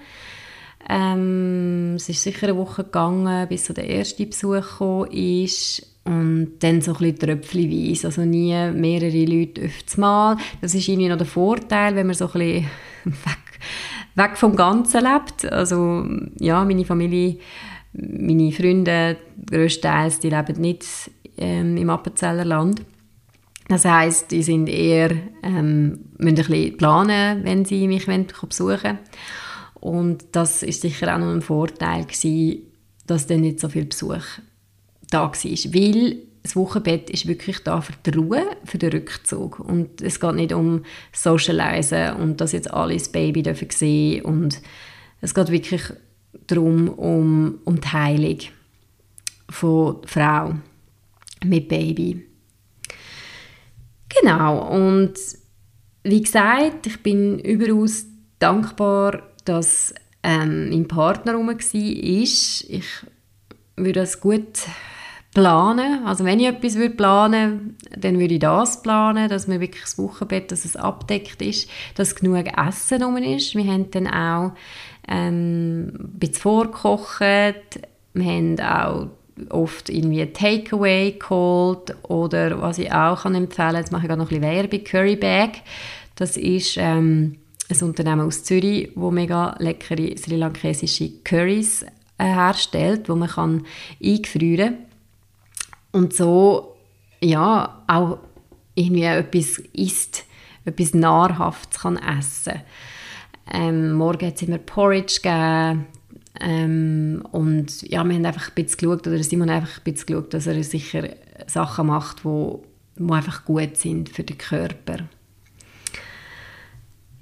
ähm, 0.90 1.94
es 1.96 2.10
ist 2.10 2.24
sicher 2.24 2.48
eine 2.48 2.58
Woche 2.58 2.84
gegangen, 2.84 3.48
bis 3.48 3.66
so 3.66 3.74
der 3.74 3.88
erste 3.88 4.26
Besuch 4.26 4.80
kam 4.80 5.06
ist 5.06 5.88
und 6.04 6.54
dann 6.60 6.82
so 6.82 6.94
ein 6.94 6.98
bisschen 6.98 7.20
tröpfchenweise, 7.20 8.08
also 8.08 8.22
nie 8.22 8.56
mehrere 8.72 9.26
Leute 9.26 9.66
auf 9.66 9.98
Mal. 9.98 10.38
Das 10.60 10.74
ist 10.74 10.88
irgendwie 10.88 11.10
noch 11.10 11.18
der 11.18 11.28
Vorteil, 11.28 11.96
wenn 11.96 12.08
man 12.08 12.16
so 12.16 12.26
ein 12.26 12.32
bisschen 12.32 12.66
weg, 13.06 13.60
weg 14.16 14.38
vom 14.38 14.56
Ganzen 14.56 15.04
lebt. 15.04 15.46
Also 15.52 16.06
ja, 16.40 16.66
meine 16.66 16.86
Familie, 16.86 17.38
meine 17.94 18.52
Freunde 18.52 19.18
größtenteils, 19.50 20.20
die 20.20 20.30
leben 20.30 20.60
nicht 20.60 20.86
ähm, 21.38 21.78
im 21.78 21.90
Appenzeller 21.90 22.46
Land. 22.46 22.82
Das 23.72 23.86
heißt, 23.86 24.32
die 24.32 24.44
sind 24.44 24.68
eher 24.68 25.12
ähm, 25.44 26.00
müssen 26.18 26.28
ein 26.28 26.36
bisschen 26.36 26.76
planen, 26.76 27.46
wenn 27.46 27.64
sie 27.64 27.88
mich 27.88 28.06
besuchen 28.06 28.84
wollen. 28.84 29.00
Und 29.76 30.26
das 30.34 30.62
ist 30.62 30.82
sicher 30.82 31.16
auch 31.16 31.20
noch 31.20 31.32
ein 31.32 31.42
Vorteil 31.42 32.04
gewesen, 32.04 32.64
dass 33.08 33.28
dann 33.28 33.40
nicht 33.40 33.62
so 33.62 33.70
viel 33.70 33.86
Besuch 33.86 34.26
da 35.10 35.22
war. 35.22 35.34
Weil 35.34 36.18
das 36.44 36.58
Wochenbett 36.58 37.10
ist 37.12 37.30
wirklich 37.30 37.60
da 37.60 37.80
für 37.80 37.94
die 38.06 38.10
Ruhe, 38.10 38.44
für 38.66 38.78
den 38.78 38.92
Rückzug. 38.92 39.62
Und 39.62 40.02
es 40.02 40.20
geht 40.20 40.36
nicht 40.36 40.52
um 40.52 40.84
Socializen 41.14 42.16
und 42.16 42.42
dass 42.42 42.52
jetzt 42.52 42.74
alle 42.74 42.96
das 42.96 43.08
Baby 43.08 43.42
dürfen 43.42 43.70
sehen 43.70 44.26
und 44.26 44.60
es 45.22 45.34
geht 45.34 45.50
wirklich 45.50 45.84
darum, 46.46 46.90
um, 46.90 47.60
um 47.64 47.80
die 47.80 47.88
Heilung 47.88 48.40
von 49.50 50.02
Frau 50.06 50.56
mit 51.46 51.70
Baby. 51.70 52.31
Genau, 54.22 54.68
und 54.68 55.14
wie 56.04 56.22
gesagt, 56.22 56.88
ich 56.88 57.02
bin 57.02 57.40
überaus 57.40 58.06
dankbar, 58.40 59.24
dass 59.46 59.94
ähm, 60.24 60.70
mein 60.70 60.88
Partner 60.88 61.34
herum 61.34 61.48
war. 61.48 61.56
Ich 61.60 63.06
würde 63.76 64.00
das 64.00 64.22
gut 64.22 64.60
planen. 65.34 66.06
Also 66.06 66.26
wenn 66.26 66.40
ich 66.40 66.48
etwas 66.48 66.76
würde 66.76 66.96
planen 66.96 67.78
dann 67.98 68.20
würde 68.20 68.34
ich 68.34 68.40
das 68.40 68.82
planen, 68.82 69.30
dass 69.30 69.48
man 69.48 69.62
wirklich 69.62 69.84
das 69.84 69.98
Wochenbett, 69.98 70.52
dass 70.52 70.66
es 70.66 70.76
abdeckt 70.76 71.42
ist, 71.42 71.70
dass 71.96 72.16
genug 72.16 72.46
Essen 72.58 73.04
rum 73.04 73.18
ist. 73.18 73.56
Wir 73.56 73.66
haben 73.66 73.90
dann 73.92 74.08
auch 74.08 74.52
ähm, 75.08 75.88
ein 75.88 76.20
bisschen 76.20 76.42
vorgekocht. 76.42 77.22
Wir 78.14 78.26
haben 78.26 78.60
auch 78.60 79.08
oft 79.50 79.90
irgendwie 79.90 80.26
Takeaway 80.26 81.14
geholt 81.14 81.96
oder 82.04 82.62
was 82.62 82.78
ich 82.78 82.92
auch 82.92 83.24
kann 83.24 83.36
empfehlen 83.36 83.76
jetzt 83.76 83.92
mache 83.92 84.04
ich 84.04 84.08
gerade 84.08 84.22
noch 84.22 84.32
ein 84.32 84.40
bisschen 84.40 84.56
Werbung, 84.56 84.84
Curry 84.84 85.16
Bag. 85.16 85.62
Das 86.16 86.38
ist 86.38 86.78
ähm, 86.78 87.38
ein 87.70 87.82
Unternehmen 87.82 88.22
aus 88.22 88.44
Zürich, 88.44 88.92
wo 88.96 89.12
mega 89.12 89.56
leckere 89.60 90.18
sri 90.18 90.36
lankesische 90.36 91.12
Curries 91.24 91.84
äh, 92.18 92.26
herstellt, 92.26 93.10
wo 93.10 93.16
man 93.16 93.30
kann 93.30 93.66
eingefrieren 94.04 94.78
und 95.92 96.14
so 96.14 96.76
ja 97.22 97.84
auch 97.88 98.20
irgendwie 98.76 99.04
etwas 99.04 99.60
isst, 99.74 100.26
etwas 100.66 100.94
Nahrhaftes 100.94 101.82
kann 101.82 101.98
essen. 101.98 102.62
Ähm, 103.52 103.94
morgen 103.94 104.28
hat 104.28 104.36
es 104.36 104.44
immer 104.44 104.58
Porridge 104.58 105.20
gegeben, 105.22 105.88
ähm, 106.40 107.24
und 107.32 107.82
ja, 107.82 108.04
wir 108.04 108.16
haben 108.16 108.26
einfach 108.26 108.50
ein 108.50 108.56
bisschen 108.56 108.78
geschaut, 108.78 109.08
oder 109.08 109.22
Simon 109.24 109.50
hat 109.50 109.62
einfach 109.62 109.80
ein 109.80 109.84
bisschen 109.84 110.08
geschaut, 110.08 110.34
dass 110.34 110.48
er 110.48 110.64
sicher 110.64 111.10
Sachen 111.48 111.88
macht, 111.88 112.24
wo, 112.24 112.64
wo 112.96 113.14
einfach 113.14 113.46
gut 113.46 113.78
sind 113.78 114.10
für 114.10 114.24
den 114.24 114.38
Körper. 114.38 115.10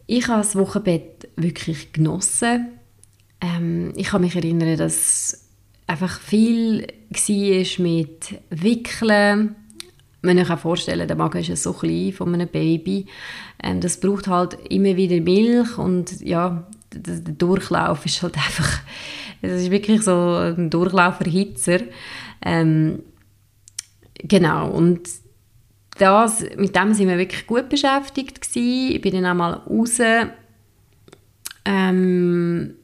Ich 0.06 0.28
habe 0.28 0.40
das 0.40 0.56
Wochenbett 0.56 1.30
wirklich 1.36 1.94
genossen. 1.94 2.70
Ähm, 3.42 3.94
ich 3.96 4.08
kann 4.08 4.22
mich 4.22 4.36
erinnern, 4.36 4.78
dass 4.78 5.50
einfach 5.88 6.20
viel 6.20 6.88
war 7.10 7.84
mit 7.84 8.42
Wickeln. 8.50 9.56
Man 10.22 10.36
kann 10.36 10.46
sich 10.46 10.54
auch 10.54 10.60
vorstellen, 10.60 11.08
der 11.08 11.18
Magen 11.18 11.38
ist 11.40 11.64
so 11.64 11.74
klein 11.74 12.14
von 12.14 12.34
einem 12.34 12.48
Baby. 12.48 13.06
Ähm, 13.64 13.82
das 13.82 14.00
braucht 14.00 14.28
halt 14.28 14.58
immer 14.70 14.96
wieder 14.98 15.22
Milch 15.22 15.78
und 15.78 16.22
ja, 16.22 16.68
der 17.00 17.34
Durchlauf 17.34 18.06
ist 18.06 18.22
halt 18.22 18.36
einfach, 18.38 18.82
es 19.42 19.64
ist 19.64 19.72
wirklich 19.72 20.04
so 20.04 20.12
ein 20.12 20.70
Durchlauferhitzer. 20.70 21.80
Ähm, 22.42 23.04
genau, 24.18 24.70
und 24.70 25.10
das, 25.98 26.46
mit 26.58 26.76
dem 26.76 26.94
sind 26.94 27.08
wir 27.08 27.18
wirklich 27.18 27.46
gut 27.46 27.70
beschäftigt 27.70 28.42
gewesen. 28.42 28.96
Ich 28.96 29.02
bin 29.02 29.14
dann 29.14 29.26
auch 29.26 29.34
mal 29.34 29.54
raus. 29.54 30.00
Ähm, 31.66 32.76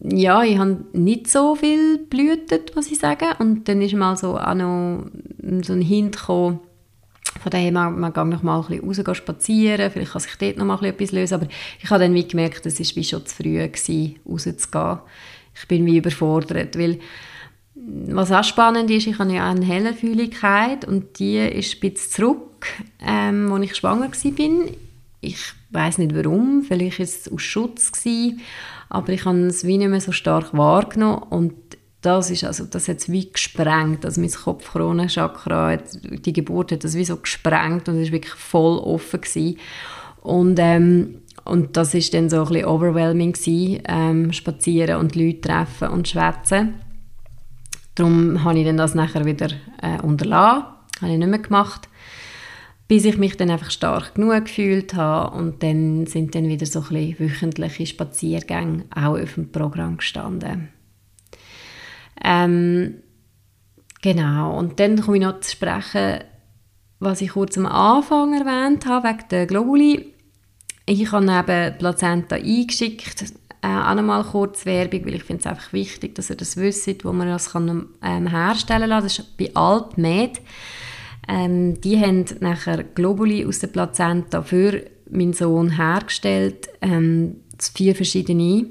ja, 0.00 0.42
ich 0.42 0.58
habe 0.58 0.84
nicht 0.92 1.28
so 1.28 1.54
viel 1.54 1.98
blühtet, 1.98 2.72
was 2.74 2.90
ich 2.90 2.98
sagen. 2.98 3.28
Und 3.38 3.68
dann 3.68 3.82
ist 3.82 3.94
mal 3.94 4.16
so 4.16 4.38
auch 4.38 4.54
noch 4.54 5.06
so 5.62 5.72
ein 5.72 5.82
Hint 5.82 6.16
gekommen, 6.16 6.60
von 7.40 7.50
daher, 7.50 7.72
man, 7.72 7.98
man 7.98 8.12
geht 8.12 8.24
noch 8.24 8.42
mal 8.42 8.60
ein 8.60 8.80
bisschen 8.80 9.06
raus 9.06 9.16
spazieren, 9.16 9.90
vielleicht 9.90 10.12
kann 10.12 10.20
sich 10.20 10.36
dort 10.38 10.56
noch 10.56 10.64
mal 10.64 10.84
etwas 10.84 11.12
lösen, 11.12 11.34
aber 11.34 11.48
ich 11.82 11.90
habe 11.90 12.02
dann 12.02 12.14
wie 12.14 12.26
gemerkt, 12.26 12.66
es 12.66 12.78
war 12.80 13.02
schon 13.02 13.26
zu 13.26 13.36
früh, 13.36 13.58
gewesen, 13.58 14.16
rauszugehen. 14.28 14.98
Ich 15.54 15.68
bin 15.68 15.86
wie 15.86 15.98
überfordert, 15.98 16.78
weil 16.78 16.98
was 17.74 18.32
auch 18.32 18.44
spannend 18.44 18.90
ist, 18.90 19.06
ich 19.06 19.18
habe 19.18 19.32
ja 19.32 19.46
auch 19.46 19.54
eine 19.54 19.64
Hellerfühligkeit 19.64 20.84
und 20.84 21.18
die 21.18 21.38
ist 21.38 21.76
ein 21.76 21.80
bisschen 21.80 22.10
zurück, 22.10 22.66
ähm, 23.00 23.52
als 23.52 23.64
ich 23.64 23.76
schwanger 23.76 24.10
war. 24.10 24.68
Ich 25.20 25.38
weiß 25.70 25.98
nicht 25.98 26.14
warum, 26.14 26.62
vielleicht 26.62 26.98
war 26.98 27.04
es 27.04 27.30
aus 27.30 27.42
Schutz, 27.42 27.92
gewesen, 27.92 28.40
aber 28.88 29.12
ich 29.12 29.24
habe 29.24 29.38
es 29.46 29.64
wie 29.64 29.78
nicht 29.78 29.90
mehr 29.90 30.00
so 30.00 30.12
stark 30.12 30.56
wahrgenommen 30.56 31.22
und 31.30 31.54
das 32.00 32.30
ist 32.30 32.44
also, 32.44 32.64
das 32.64 32.88
hat 32.88 32.98
es 32.98 33.10
wie 33.10 33.30
gesprengt, 33.30 34.04
also 34.04 34.20
mein 34.20 34.30
Kopfkronenchakra, 34.30 35.76
die 35.76 36.32
Geburt 36.32 36.70
hat 36.70 36.84
das 36.84 36.94
wie 36.94 37.04
so 37.04 37.16
gesprengt 37.16 37.88
und 37.88 37.96
es 37.96 38.08
war 38.08 38.12
wirklich 38.12 38.34
voll 38.34 38.78
offen 38.78 39.20
gewesen. 39.20 39.58
Und, 40.20 40.58
ähm, 40.60 41.22
und 41.44 41.76
das 41.76 41.94
ist 41.94 42.14
dann 42.14 42.30
so 42.30 42.42
ein 42.42 42.48
bisschen 42.48 42.66
overwhelming 42.66 43.32
gewesen, 43.32 43.82
ähm, 43.88 44.32
spazieren 44.32 45.00
und 45.00 45.16
Leute 45.16 45.40
treffen 45.40 45.88
und 45.88 46.06
schwätzen. 46.06 46.74
Darum 47.96 48.44
habe 48.44 48.60
ich 48.60 48.64
dann 48.64 48.76
das 48.76 48.94
nachher 48.94 49.24
wieder 49.24 49.48
äh, 49.82 50.00
unterlassen, 50.00 50.66
habe 51.00 51.12
ich 51.12 51.18
nicht 51.18 51.28
mehr 51.28 51.38
gemacht, 51.40 51.88
bis 52.86 53.04
ich 53.06 53.18
mich 53.18 53.36
dann 53.36 53.50
einfach 53.50 53.72
stark 53.72 54.14
genug 54.14 54.44
gefühlt 54.44 54.94
habe 54.94 55.36
und 55.36 55.64
dann 55.64 56.06
sind 56.06 56.36
dann 56.36 56.46
wieder 56.46 56.66
so 56.66 56.80
ein 56.80 56.88
bisschen 56.88 57.18
wöchentliche 57.18 57.86
Spaziergänge 57.86 58.84
auch 58.94 59.18
auf 59.18 59.34
dem 59.34 59.50
Programm 59.50 59.96
gestanden. 59.96 60.68
Ähm, 62.22 63.02
genau, 64.02 64.58
und 64.58 64.80
dann 64.80 65.00
komme 65.00 65.18
ich 65.18 65.22
noch 65.22 65.40
zu 65.40 65.50
sprechen, 65.52 66.20
was 67.00 67.20
ich 67.20 67.30
kurz 67.30 67.56
am 67.56 67.66
Anfang 67.66 68.34
erwähnt 68.34 68.86
habe, 68.86 69.08
wegen 69.08 69.28
der 69.30 69.46
Globuli. 69.46 70.14
Ich 70.86 71.12
habe 71.12 71.26
eben 71.26 71.78
Plazenta 71.78 72.36
eingeschickt, 72.36 73.24
äh, 73.62 73.66
auch 73.66 73.94
nochmal 73.94 74.24
kurz 74.24 74.64
Werbung, 74.66 75.04
weil 75.04 75.16
ich 75.16 75.24
finde 75.24 75.40
es 75.40 75.46
einfach 75.46 75.72
wichtig, 75.72 76.14
dass 76.14 76.30
ihr 76.30 76.36
das 76.36 76.56
wisst, 76.56 77.04
wo 77.04 77.12
man 77.12 77.28
das 77.28 77.50
kann, 77.50 77.88
ähm, 78.02 78.26
herstellen 78.28 78.88
kann. 78.88 79.02
Das 79.02 79.18
ist 79.18 79.36
bei 79.36 79.50
AltMed. 79.54 80.40
Ähm, 81.28 81.80
die 81.80 82.00
haben 82.00 82.24
nachher 82.40 82.82
Globuli 82.82 83.44
aus 83.44 83.58
der 83.58 83.66
Plazenta 83.66 84.42
für 84.42 84.84
meinen 85.10 85.34
Sohn 85.34 85.76
hergestellt, 85.76 86.68
ähm, 86.80 87.36
vier 87.58 87.94
verschiedene, 87.94 88.66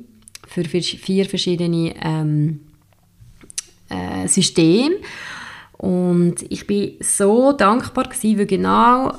für 0.47 0.63
vier 0.63 1.25
verschiedene 1.25 1.93
ähm, 2.01 2.61
äh, 3.89 4.27
System. 4.27 4.93
Und 5.77 6.35
ich 6.49 6.65
bin 6.65 6.93
so 7.01 7.51
dankbar 7.51 8.05
gewesen, 8.05 8.39
weil 8.39 8.45
genau 8.47 9.13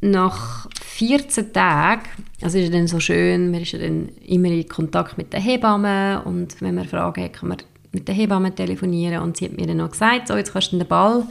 nach 0.00 0.68
14 0.80 1.52
Tagen, 1.52 2.02
also 2.40 2.58
ist 2.58 2.74
dann 2.74 2.86
so 2.86 3.00
schön, 3.00 3.50
man 3.50 3.62
ist 3.62 3.72
ja 3.72 3.78
dann 3.78 4.08
immer 4.26 4.48
in 4.48 4.68
Kontakt 4.68 5.16
mit 5.16 5.32
der 5.32 5.40
Hebamme 5.40 6.22
und 6.24 6.60
wenn 6.60 6.74
man 6.74 6.86
Fragen 6.86 7.24
hat, 7.24 7.32
kann 7.32 7.48
man 7.48 7.58
mit 7.92 8.08
der 8.08 8.14
Hebamme 8.14 8.54
telefonieren 8.54 9.22
und 9.22 9.36
sie 9.36 9.46
hat 9.46 9.56
mir 9.56 9.66
dann 9.66 9.76
noch 9.78 9.90
gesagt, 9.90 10.28
so 10.28 10.36
jetzt 10.36 10.52
kannst 10.52 10.72
du 10.72 10.78
den 10.78 10.88
Ball 10.88 11.24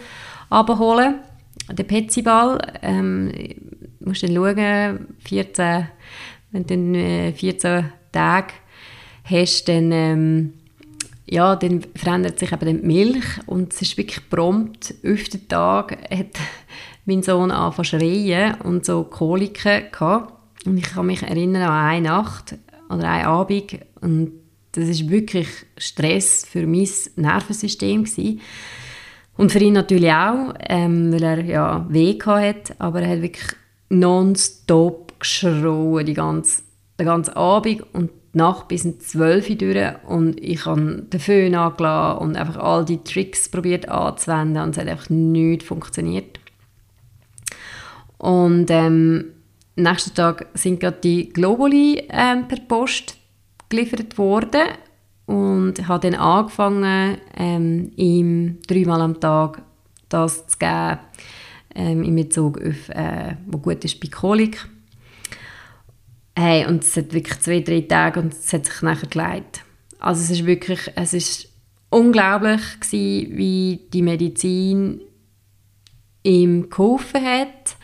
abholen, 0.49 1.15
den 1.69 1.87
Petsy-Ball, 1.87 2.59
ähm, 2.81 3.31
musst 3.99 4.23
dann 4.23 4.35
schauen, 4.35 5.07
14, 5.19 5.87
wenn 6.51 6.65
du 6.65 6.75
dann 6.75 7.33
14 7.33 7.71
äh, 7.71 7.83
Tage 8.11 8.53
hast, 9.23 9.67
dann 9.67 9.91
ähm, 9.91 10.53
ja, 11.31 11.55
dann 11.55 11.81
verändert 11.95 12.39
sich 12.39 12.51
eben 12.51 12.81
die 12.81 12.85
Milch 12.85 13.25
und 13.45 13.71
es 13.71 13.81
ist 13.81 13.97
wirklich 13.97 14.29
prompt, 14.29 14.93
den 15.01 15.47
Tag 15.47 15.97
hat 16.11 16.37
mein 17.05 17.23
Sohn 17.23 17.51
angefangen 17.51 17.85
zu 17.85 17.99
schreien 17.99 18.55
und 18.61 18.85
so 18.85 19.05
Koliken 19.05 19.83
gehabt. 19.89 20.33
Und 20.65 20.77
ich 20.77 20.83
kann 20.83 21.05
mich 21.05 21.23
erinnern 21.23 21.63
an 21.63 21.85
eine 21.85 22.07
Nacht 22.09 22.55
oder 22.89 23.09
einen 23.09 23.25
Abend 23.25 23.79
und 24.01 24.33
das 24.73 24.89
ist 24.89 25.09
wirklich 25.09 25.47
Stress 25.77 26.45
für 26.45 26.67
mein 26.67 26.89
Nervensystem 27.15 28.03
gewesen. 28.03 28.41
Und 29.37 29.53
für 29.53 29.59
ihn 29.59 29.73
natürlich 29.73 30.11
auch, 30.11 30.53
ähm, 30.67 31.13
weil 31.13 31.23
er 31.23 31.45
ja 31.45 31.85
weh 31.89 32.19
hat, 32.19 32.75
aber 32.77 33.03
er 33.03 33.11
hat 33.11 33.21
wirklich 33.21 33.53
nonstop 33.87 35.17
geschrien 35.17 36.05
die 36.05 36.13
ganze, 36.13 36.63
den 36.99 37.05
ganzen 37.05 37.35
Abend 37.35 37.85
und 37.93 38.09
die 38.33 38.37
Nacht 38.37 38.67
bis 38.67 38.85
um 38.85 38.99
12 38.99 39.49
Uhr 39.49 39.55
durch 39.55 39.93
und 40.07 40.39
ich 40.39 40.65
habe 40.65 41.03
den 41.11 41.19
Föhn 41.19 41.55
angelassen 41.55 42.19
und 42.19 42.35
einfach 42.37 42.57
all 42.57 42.85
die 42.85 43.03
Tricks 43.03 43.49
probiert 43.49 43.89
anzuwenden 43.89 44.63
und 44.63 44.71
es 44.71 44.77
hat 44.77 44.87
einfach 44.87 45.09
nicht 45.09 45.63
funktioniert. 45.63 46.39
Und 48.17 48.69
ähm, 48.69 49.25
nächsten 49.75 50.13
Tag 50.13 50.47
sind 50.53 50.79
gerade 50.79 50.99
die 51.03 51.29
Globuli 51.29 52.07
ähm, 52.09 52.47
per 52.47 52.59
Post 52.59 53.17
geliefert 53.69 54.17
worden 54.17 54.67
und 55.25 55.87
habe 55.87 56.09
dann 56.09 56.19
angefangen, 56.19 57.17
ähm, 57.35 57.91
ihm 57.95 58.59
dreimal 58.67 59.01
am 59.01 59.19
Tag 59.19 59.61
das 60.09 60.47
zu 60.47 60.57
geben. 60.57 60.99
ähm, 61.75 62.03
in 62.03 62.15
Bezug 62.15 62.59
auf, 62.59 62.89
äh, 62.89 63.35
wo 63.47 63.57
gut 63.57 63.83
ist 63.85 63.99
bei 63.99 64.07
Kolik. 64.07 64.67
Hey, 66.43 66.65
und 66.65 66.83
es 66.83 66.97
hat 66.97 67.13
wirklich 67.13 67.39
zwei, 67.39 67.59
drei 67.59 67.81
Tage 67.81 68.19
und 68.19 68.33
es 68.33 68.51
hat 68.51 68.65
sich 68.65 68.81
nachher 68.81 69.07
geleitet. 69.07 69.63
Also 69.99 70.23
es 70.23 70.31
ist 70.31 70.47
wirklich, 70.47 70.91
es 70.95 71.13
ist 71.13 71.49
unglaublich 71.91 72.79
gewesen, 72.79 73.37
wie 73.37 73.79
die 73.93 74.01
Medizin 74.01 75.01
ihm 76.23 76.67
geholfen 76.67 77.23
hat. 77.23 77.75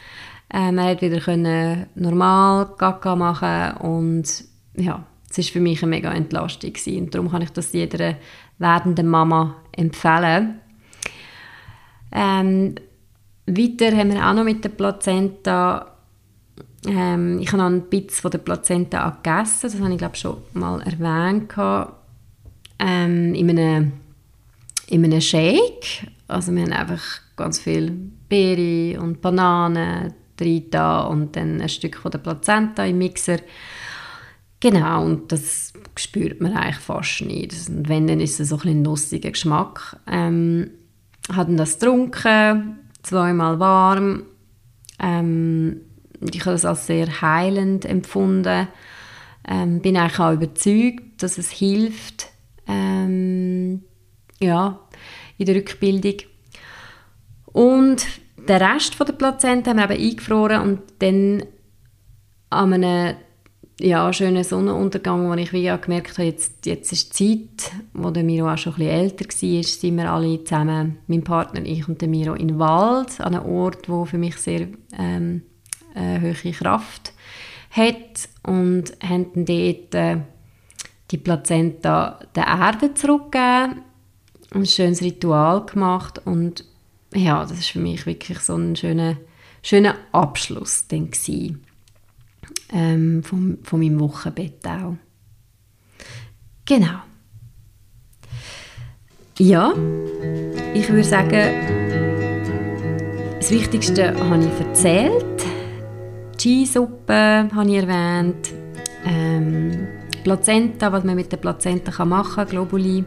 Ähm, 0.51 0.79
er 0.79 0.85
hat 0.85 1.03
wieder 1.03 1.19
können 1.19 1.85
normal 1.93 2.73
Gaga 2.79 3.15
machen 3.15 3.77
und 3.77 4.45
ja, 4.75 5.05
es 5.29 5.37
ist 5.37 5.51
für 5.51 5.59
mich 5.59 5.83
eine 5.83 5.91
mega 5.91 6.11
Entlastung 6.11 6.73
gewesen. 6.73 7.03
und 7.03 7.13
darum 7.13 7.29
kann 7.29 7.43
ich 7.43 7.51
das 7.51 7.73
jeder 7.73 8.15
werdenden 8.57 9.07
Mama 9.07 9.57
empfehlen. 9.71 10.61
Ähm, 12.11 12.73
weiter 13.45 13.95
haben 13.95 14.11
wir 14.11 14.27
auch 14.27 14.33
noch 14.33 14.43
mit 14.43 14.63
der 14.63 14.69
Plazenta 14.69 15.96
ähm, 16.85 17.39
ich 17.39 17.47
habe 17.47 17.57
noch 17.57 17.65
einen 17.65 17.89
Bitz 17.89 18.19
von 18.19 18.31
der 18.31 18.37
Plazenta 18.39 19.09
gegessen, 19.09 19.59
das 19.61 19.79
habe 19.79 19.91
ich 19.91 19.97
glaube 19.97 20.15
schon 20.15 20.37
mal 20.53 20.81
erwähnt. 20.81 21.53
Ähm, 22.79 23.33
in, 23.33 23.49
einem, 23.49 23.93
in 24.87 25.03
einem 25.03 25.21
Shake. 25.21 26.07
Also 26.27 26.53
wir 26.53 26.63
haben 26.63 26.73
einfach 26.73 27.03
ganz 27.35 27.59
viel 27.59 27.91
Beere 28.29 29.01
und 29.01 29.21
Bananen 29.21 30.13
drin 30.35 30.65
und 31.09 31.35
dann 31.35 31.61
ein 31.61 31.69
Stück 31.69 31.97
von 31.97 32.11
der 32.11 32.19
Plazenta 32.19 32.85
im 32.85 32.99
Mixer. 32.99 33.39
Genau, 34.59 35.05
und 35.05 35.31
das 35.31 35.73
spürt 35.95 36.41
man 36.41 36.55
eigentlich 36.55 36.77
fast 36.77 37.21
nicht. 37.21 37.53
Und 37.69 37.89
wenn, 37.89 38.07
dann 38.07 38.19
ist 38.19 38.39
es 38.39 38.49
so 38.49 38.59
ein 38.63 38.81
nussiger 38.81 39.31
Geschmack. 39.31 39.97
Ähm, 40.07 40.71
hatten 41.31 41.57
das 41.57 41.79
getrunken, 41.79 42.79
zweimal 43.03 43.59
warm. 43.59 44.23
Ähm, 44.99 45.81
ich 46.21 46.41
habe 46.41 46.51
das 46.51 46.65
als 46.65 46.87
sehr 46.87 47.21
heilend 47.21 47.85
empfunden. 47.85 48.67
Ähm, 49.47 49.81
bin 49.81 49.97
eigentlich 49.97 50.19
auch 50.19 50.33
überzeugt, 50.33 51.23
dass 51.23 51.37
es 51.37 51.51
hilft, 51.51 52.27
ähm, 52.67 53.83
ja, 54.39 54.79
in 55.37 55.45
der 55.45 55.55
Rückbildung. 55.55 56.17
Und 57.45 58.05
den 58.37 58.61
Rest 58.61 58.95
von 58.95 59.05
der 59.05 59.13
Plazenta 59.13 59.71
haben 59.71 59.77
wir 59.77 59.89
eben 59.91 60.03
eingefroren 60.03 60.61
und 60.61 60.79
dann 60.99 61.43
an 62.49 62.73
einem 62.73 63.15
ja, 63.79 64.11
schönen 64.11 64.43
Sonnenuntergang, 64.43 65.29
wo 65.29 65.33
ich 65.35 65.53
wie 65.53 65.71
gemerkt 65.81 66.17
habe, 66.17 66.23
jetzt, 66.23 66.65
jetzt 66.65 66.91
ist 66.91 67.19
die 67.19 67.47
Zeit, 67.47 67.71
wo 67.93 68.09
der 68.09 68.23
Miro 68.23 68.51
auch 68.51 68.57
schon 68.57 68.73
ein 68.73 68.79
bisschen 68.79 68.93
älter 68.93 69.25
war, 69.25 69.63
sind 69.63 69.97
wir 69.97 70.11
alle 70.11 70.43
zusammen, 70.43 70.97
mein 71.07 71.23
Partner, 71.23 71.61
ich 71.63 71.87
und 71.87 72.01
der 72.01 72.07
Miro, 72.07 72.33
in 72.33 72.47
den 72.47 72.59
Wald, 72.59 73.21
an 73.21 73.35
einem 73.35 73.45
Ort, 73.45 73.87
wo 73.87 74.05
für 74.05 74.17
mich 74.17 74.37
sehr 74.37 74.67
ähm, 74.97 75.43
äh, 75.97 76.19
hohe 76.21 76.51
Kraft 76.51 77.13
hat 77.71 78.29
und 78.43 78.93
haben 79.03 79.45
dort 79.45 79.95
äh, 79.95 80.17
die 81.11 81.17
Plazenta 81.17 82.19
der 82.35 82.47
Erde 82.47 82.93
zurückgegeben, 82.93 83.81
ein 84.53 84.65
schönes 84.65 85.01
Ritual 85.01 85.65
gemacht 85.65 86.21
und 86.25 86.63
ja, 87.13 87.41
das 87.41 87.59
ist 87.59 87.69
für 87.69 87.79
mich 87.79 88.05
wirklich 88.05 88.39
so 88.39 88.55
ein 88.55 88.75
schöner, 88.75 89.17
schöner 89.63 89.95
Abschluss 90.11 90.87
dann 90.87 91.11
gewesen, 91.11 91.63
ähm, 92.71 93.23
von, 93.23 93.59
von 93.63 93.79
meinem 93.79 93.99
Wochenbett 93.99 94.65
auch. 94.65 94.95
Genau. 96.65 96.99
Ja, 99.39 99.73
ich 100.73 100.89
würde 100.89 101.03
sagen, 101.03 102.47
das 103.39 103.51
Wichtigste 103.51 104.13
habe 104.19 104.43
ich 104.43 104.59
erzählt. 104.59 105.46
Skisuppe 106.37 107.49
habe 107.53 107.69
ich 107.69 107.75
erwähnt. 107.75 108.53
Ähm, 109.05 109.87
Plazenta, 110.23 110.91
was 110.91 111.03
man 111.03 111.15
mit 111.15 111.31
der 111.31 111.37
Plazenta 111.37 112.05
machen 112.05 112.35
kann, 112.35 112.47
Globuli. 112.47 113.03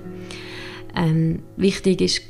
Ähm, 0.97 1.43
wichtig 1.57 2.01
ist, 2.01 2.23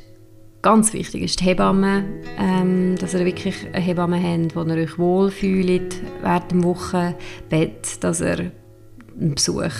ganz 0.61 0.93
wichtig 0.93 1.23
ist 1.23 1.39
die 1.39 1.45
Hebamme, 1.45 2.03
ähm, 2.37 2.95
dass 2.99 3.13
ihr 3.13 3.25
wirklich 3.25 3.67
eine 3.73 3.83
Hebamme 3.83 4.21
habt, 4.21 4.55
wo 4.55 4.63
ihr 4.63 4.75
euch 4.75 4.99
wohlfühlt 4.99 5.95
während 6.21 6.51
dem 6.51 6.63
Wochenbett, 6.63 8.03
dass 8.03 8.21
ihr 8.21 8.51
einen 9.19 9.35
Besuch 9.35 9.71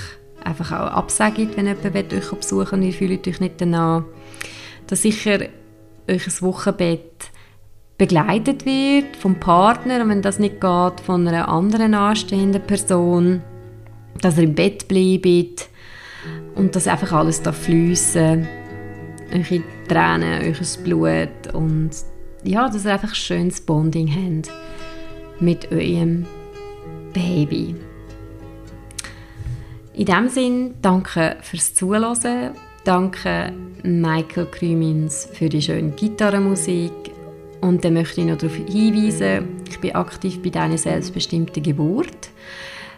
einfach 0.43 0.71
auch 0.71 0.91
absagt, 0.91 1.55
wenn 1.55 1.67
jemand 1.67 2.13
euch 2.13 2.31
besuchen 2.31 2.71
will 2.71 2.79
und 2.79 2.83
ihr 2.83 2.93
fühlt 2.93 3.27
euch 3.27 3.39
nicht 3.39 3.61
danach. 3.61 4.03
Dass 4.87 5.03
sicher 5.03 5.39
euch 6.09 6.27
ein 6.27 6.41
Wochenbett 6.41 7.30
begleitet 8.01 8.65
wird 8.65 9.15
vom 9.15 9.35
Partner 9.35 10.01
und 10.01 10.09
wenn 10.09 10.23
das 10.23 10.39
nicht 10.39 10.59
geht, 10.59 10.99
von 11.05 11.27
einer 11.27 11.47
anderen 11.47 11.93
anstehenden 11.93 12.63
Person, 12.63 13.43
dass 14.21 14.39
er 14.39 14.45
im 14.45 14.55
Bett 14.55 14.87
bleibt 14.87 15.69
und 16.55 16.75
dass 16.75 16.87
einfach 16.87 17.11
alles 17.11 17.43
da 17.43 17.51
fließen, 17.51 18.47
eure 19.31 19.63
Tränen, 19.87 20.41
euer 20.41 20.83
Blut 20.83 21.53
und 21.53 21.91
ja, 22.43 22.67
dass 22.69 22.85
ihr 22.85 22.93
einfach 22.93 23.09
ein 23.09 23.15
schönes 23.15 23.61
Bonding 23.61 24.09
habt 24.09 24.51
mit 25.39 25.71
eurem 25.71 26.25
Baby. 27.13 27.75
In 29.93 30.05
diesem 30.05 30.29
Sinn, 30.29 30.73
danke 30.81 31.35
fürs 31.41 31.75
Zuhören. 31.75 32.55
Danke 32.83 33.53
Michael 33.83 34.47
Krümins 34.47 35.29
für 35.33 35.49
die 35.49 35.61
schöne 35.61 35.91
Gitarrenmusik 35.91 37.11
und 37.61 37.85
dann 37.85 37.93
möchte 37.93 38.21
ich 38.21 38.27
noch 38.27 38.37
darauf 38.37 38.55
hinweisen, 38.55 39.61
ich 39.69 39.79
bin 39.79 39.95
aktiv 39.95 40.41
bei 40.41 40.49
deiner 40.49 40.77
selbstbestimmten 40.77 41.61
Geburt. 41.61 42.31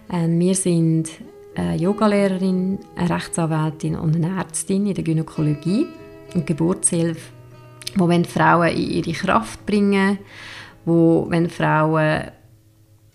Äh, 0.10 0.28
wir 0.28 0.56
sind 0.56 1.10
eine 1.56 1.76
Yogalehrerin, 1.76 2.80
eine 2.96 3.10
Rechtsanwältin 3.10 3.96
und 3.96 4.16
eine 4.16 4.38
Ärztin 4.38 4.88
in 4.88 4.96
der 4.96 5.04
Gynäkologie 5.04 5.86
und 6.34 6.48
Geburtshilfe, 6.48 7.32
wo 7.96 8.08
wenn 8.08 8.26
Frauen 8.26 8.70
in 8.70 8.90
ihre 8.90 9.12
Kraft 9.12 9.66
bringen, 9.66 10.18
wo 10.86 11.28
wenn 11.30 11.50
Frauen 11.50 12.32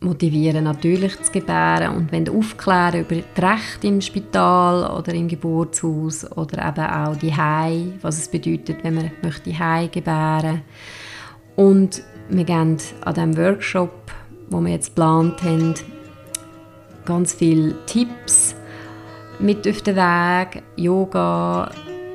motivieren, 0.00 0.64
natürlich 0.64 1.20
zu 1.22 1.32
gebären 1.32 1.96
und 1.96 2.12
wenn 2.12 2.28
aufklären 2.28 3.00
über 3.00 3.16
die 3.16 3.40
Rechte 3.40 3.88
im 3.88 4.00
Spital 4.00 4.96
oder 4.96 5.12
im 5.12 5.26
Geburtshaus 5.26 6.30
oder 6.36 6.68
eben 6.68 6.86
auch 6.86 7.16
die 7.16 7.34
Hai, 7.34 7.86
was 8.00 8.18
es 8.18 8.28
bedeutet, 8.28 8.84
wenn 8.84 8.94
man 8.94 9.10
möchte 9.22 9.58
Hai 9.58 9.88
gebären 9.88 10.52
möchte 10.52 11.07
und 11.58 12.04
wir 12.28 12.44
geben 12.44 12.76
an 13.00 13.14
diesem 13.14 13.36
Workshop, 13.36 13.90
wo 14.48 14.60
wir 14.60 14.70
jetzt 14.70 14.94
geplant 14.94 15.42
haben, 15.42 15.74
ganz 17.04 17.34
viele 17.34 17.74
Tipps 17.86 18.54
mit 19.40 19.66
auf 19.66 19.82
den 19.82 19.96
Weg. 19.96 20.62
Yoga, 20.76 21.68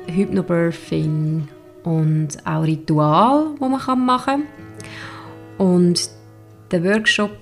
Hypnobirthing 0.06 1.46
und 1.82 2.28
auch 2.46 2.62
Ritual, 2.62 3.48
wo 3.58 3.68
man 3.68 4.06
machen 4.06 4.24
kann. 4.24 4.42
Und 5.58 6.08
der 6.70 6.82
Workshop 6.82 7.36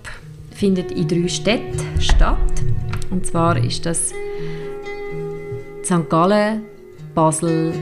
findet 0.50 0.90
in 0.90 1.06
drei 1.06 1.28
Städten 1.28 2.00
statt. 2.00 2.36
Und 3.10 3.26
zwar 3.26 3.56
ist 3.56 3.86
das 3.86 4.12
St. 5.84 6.10
Gallen, 6.10 6.62
Basel 7.14 7.72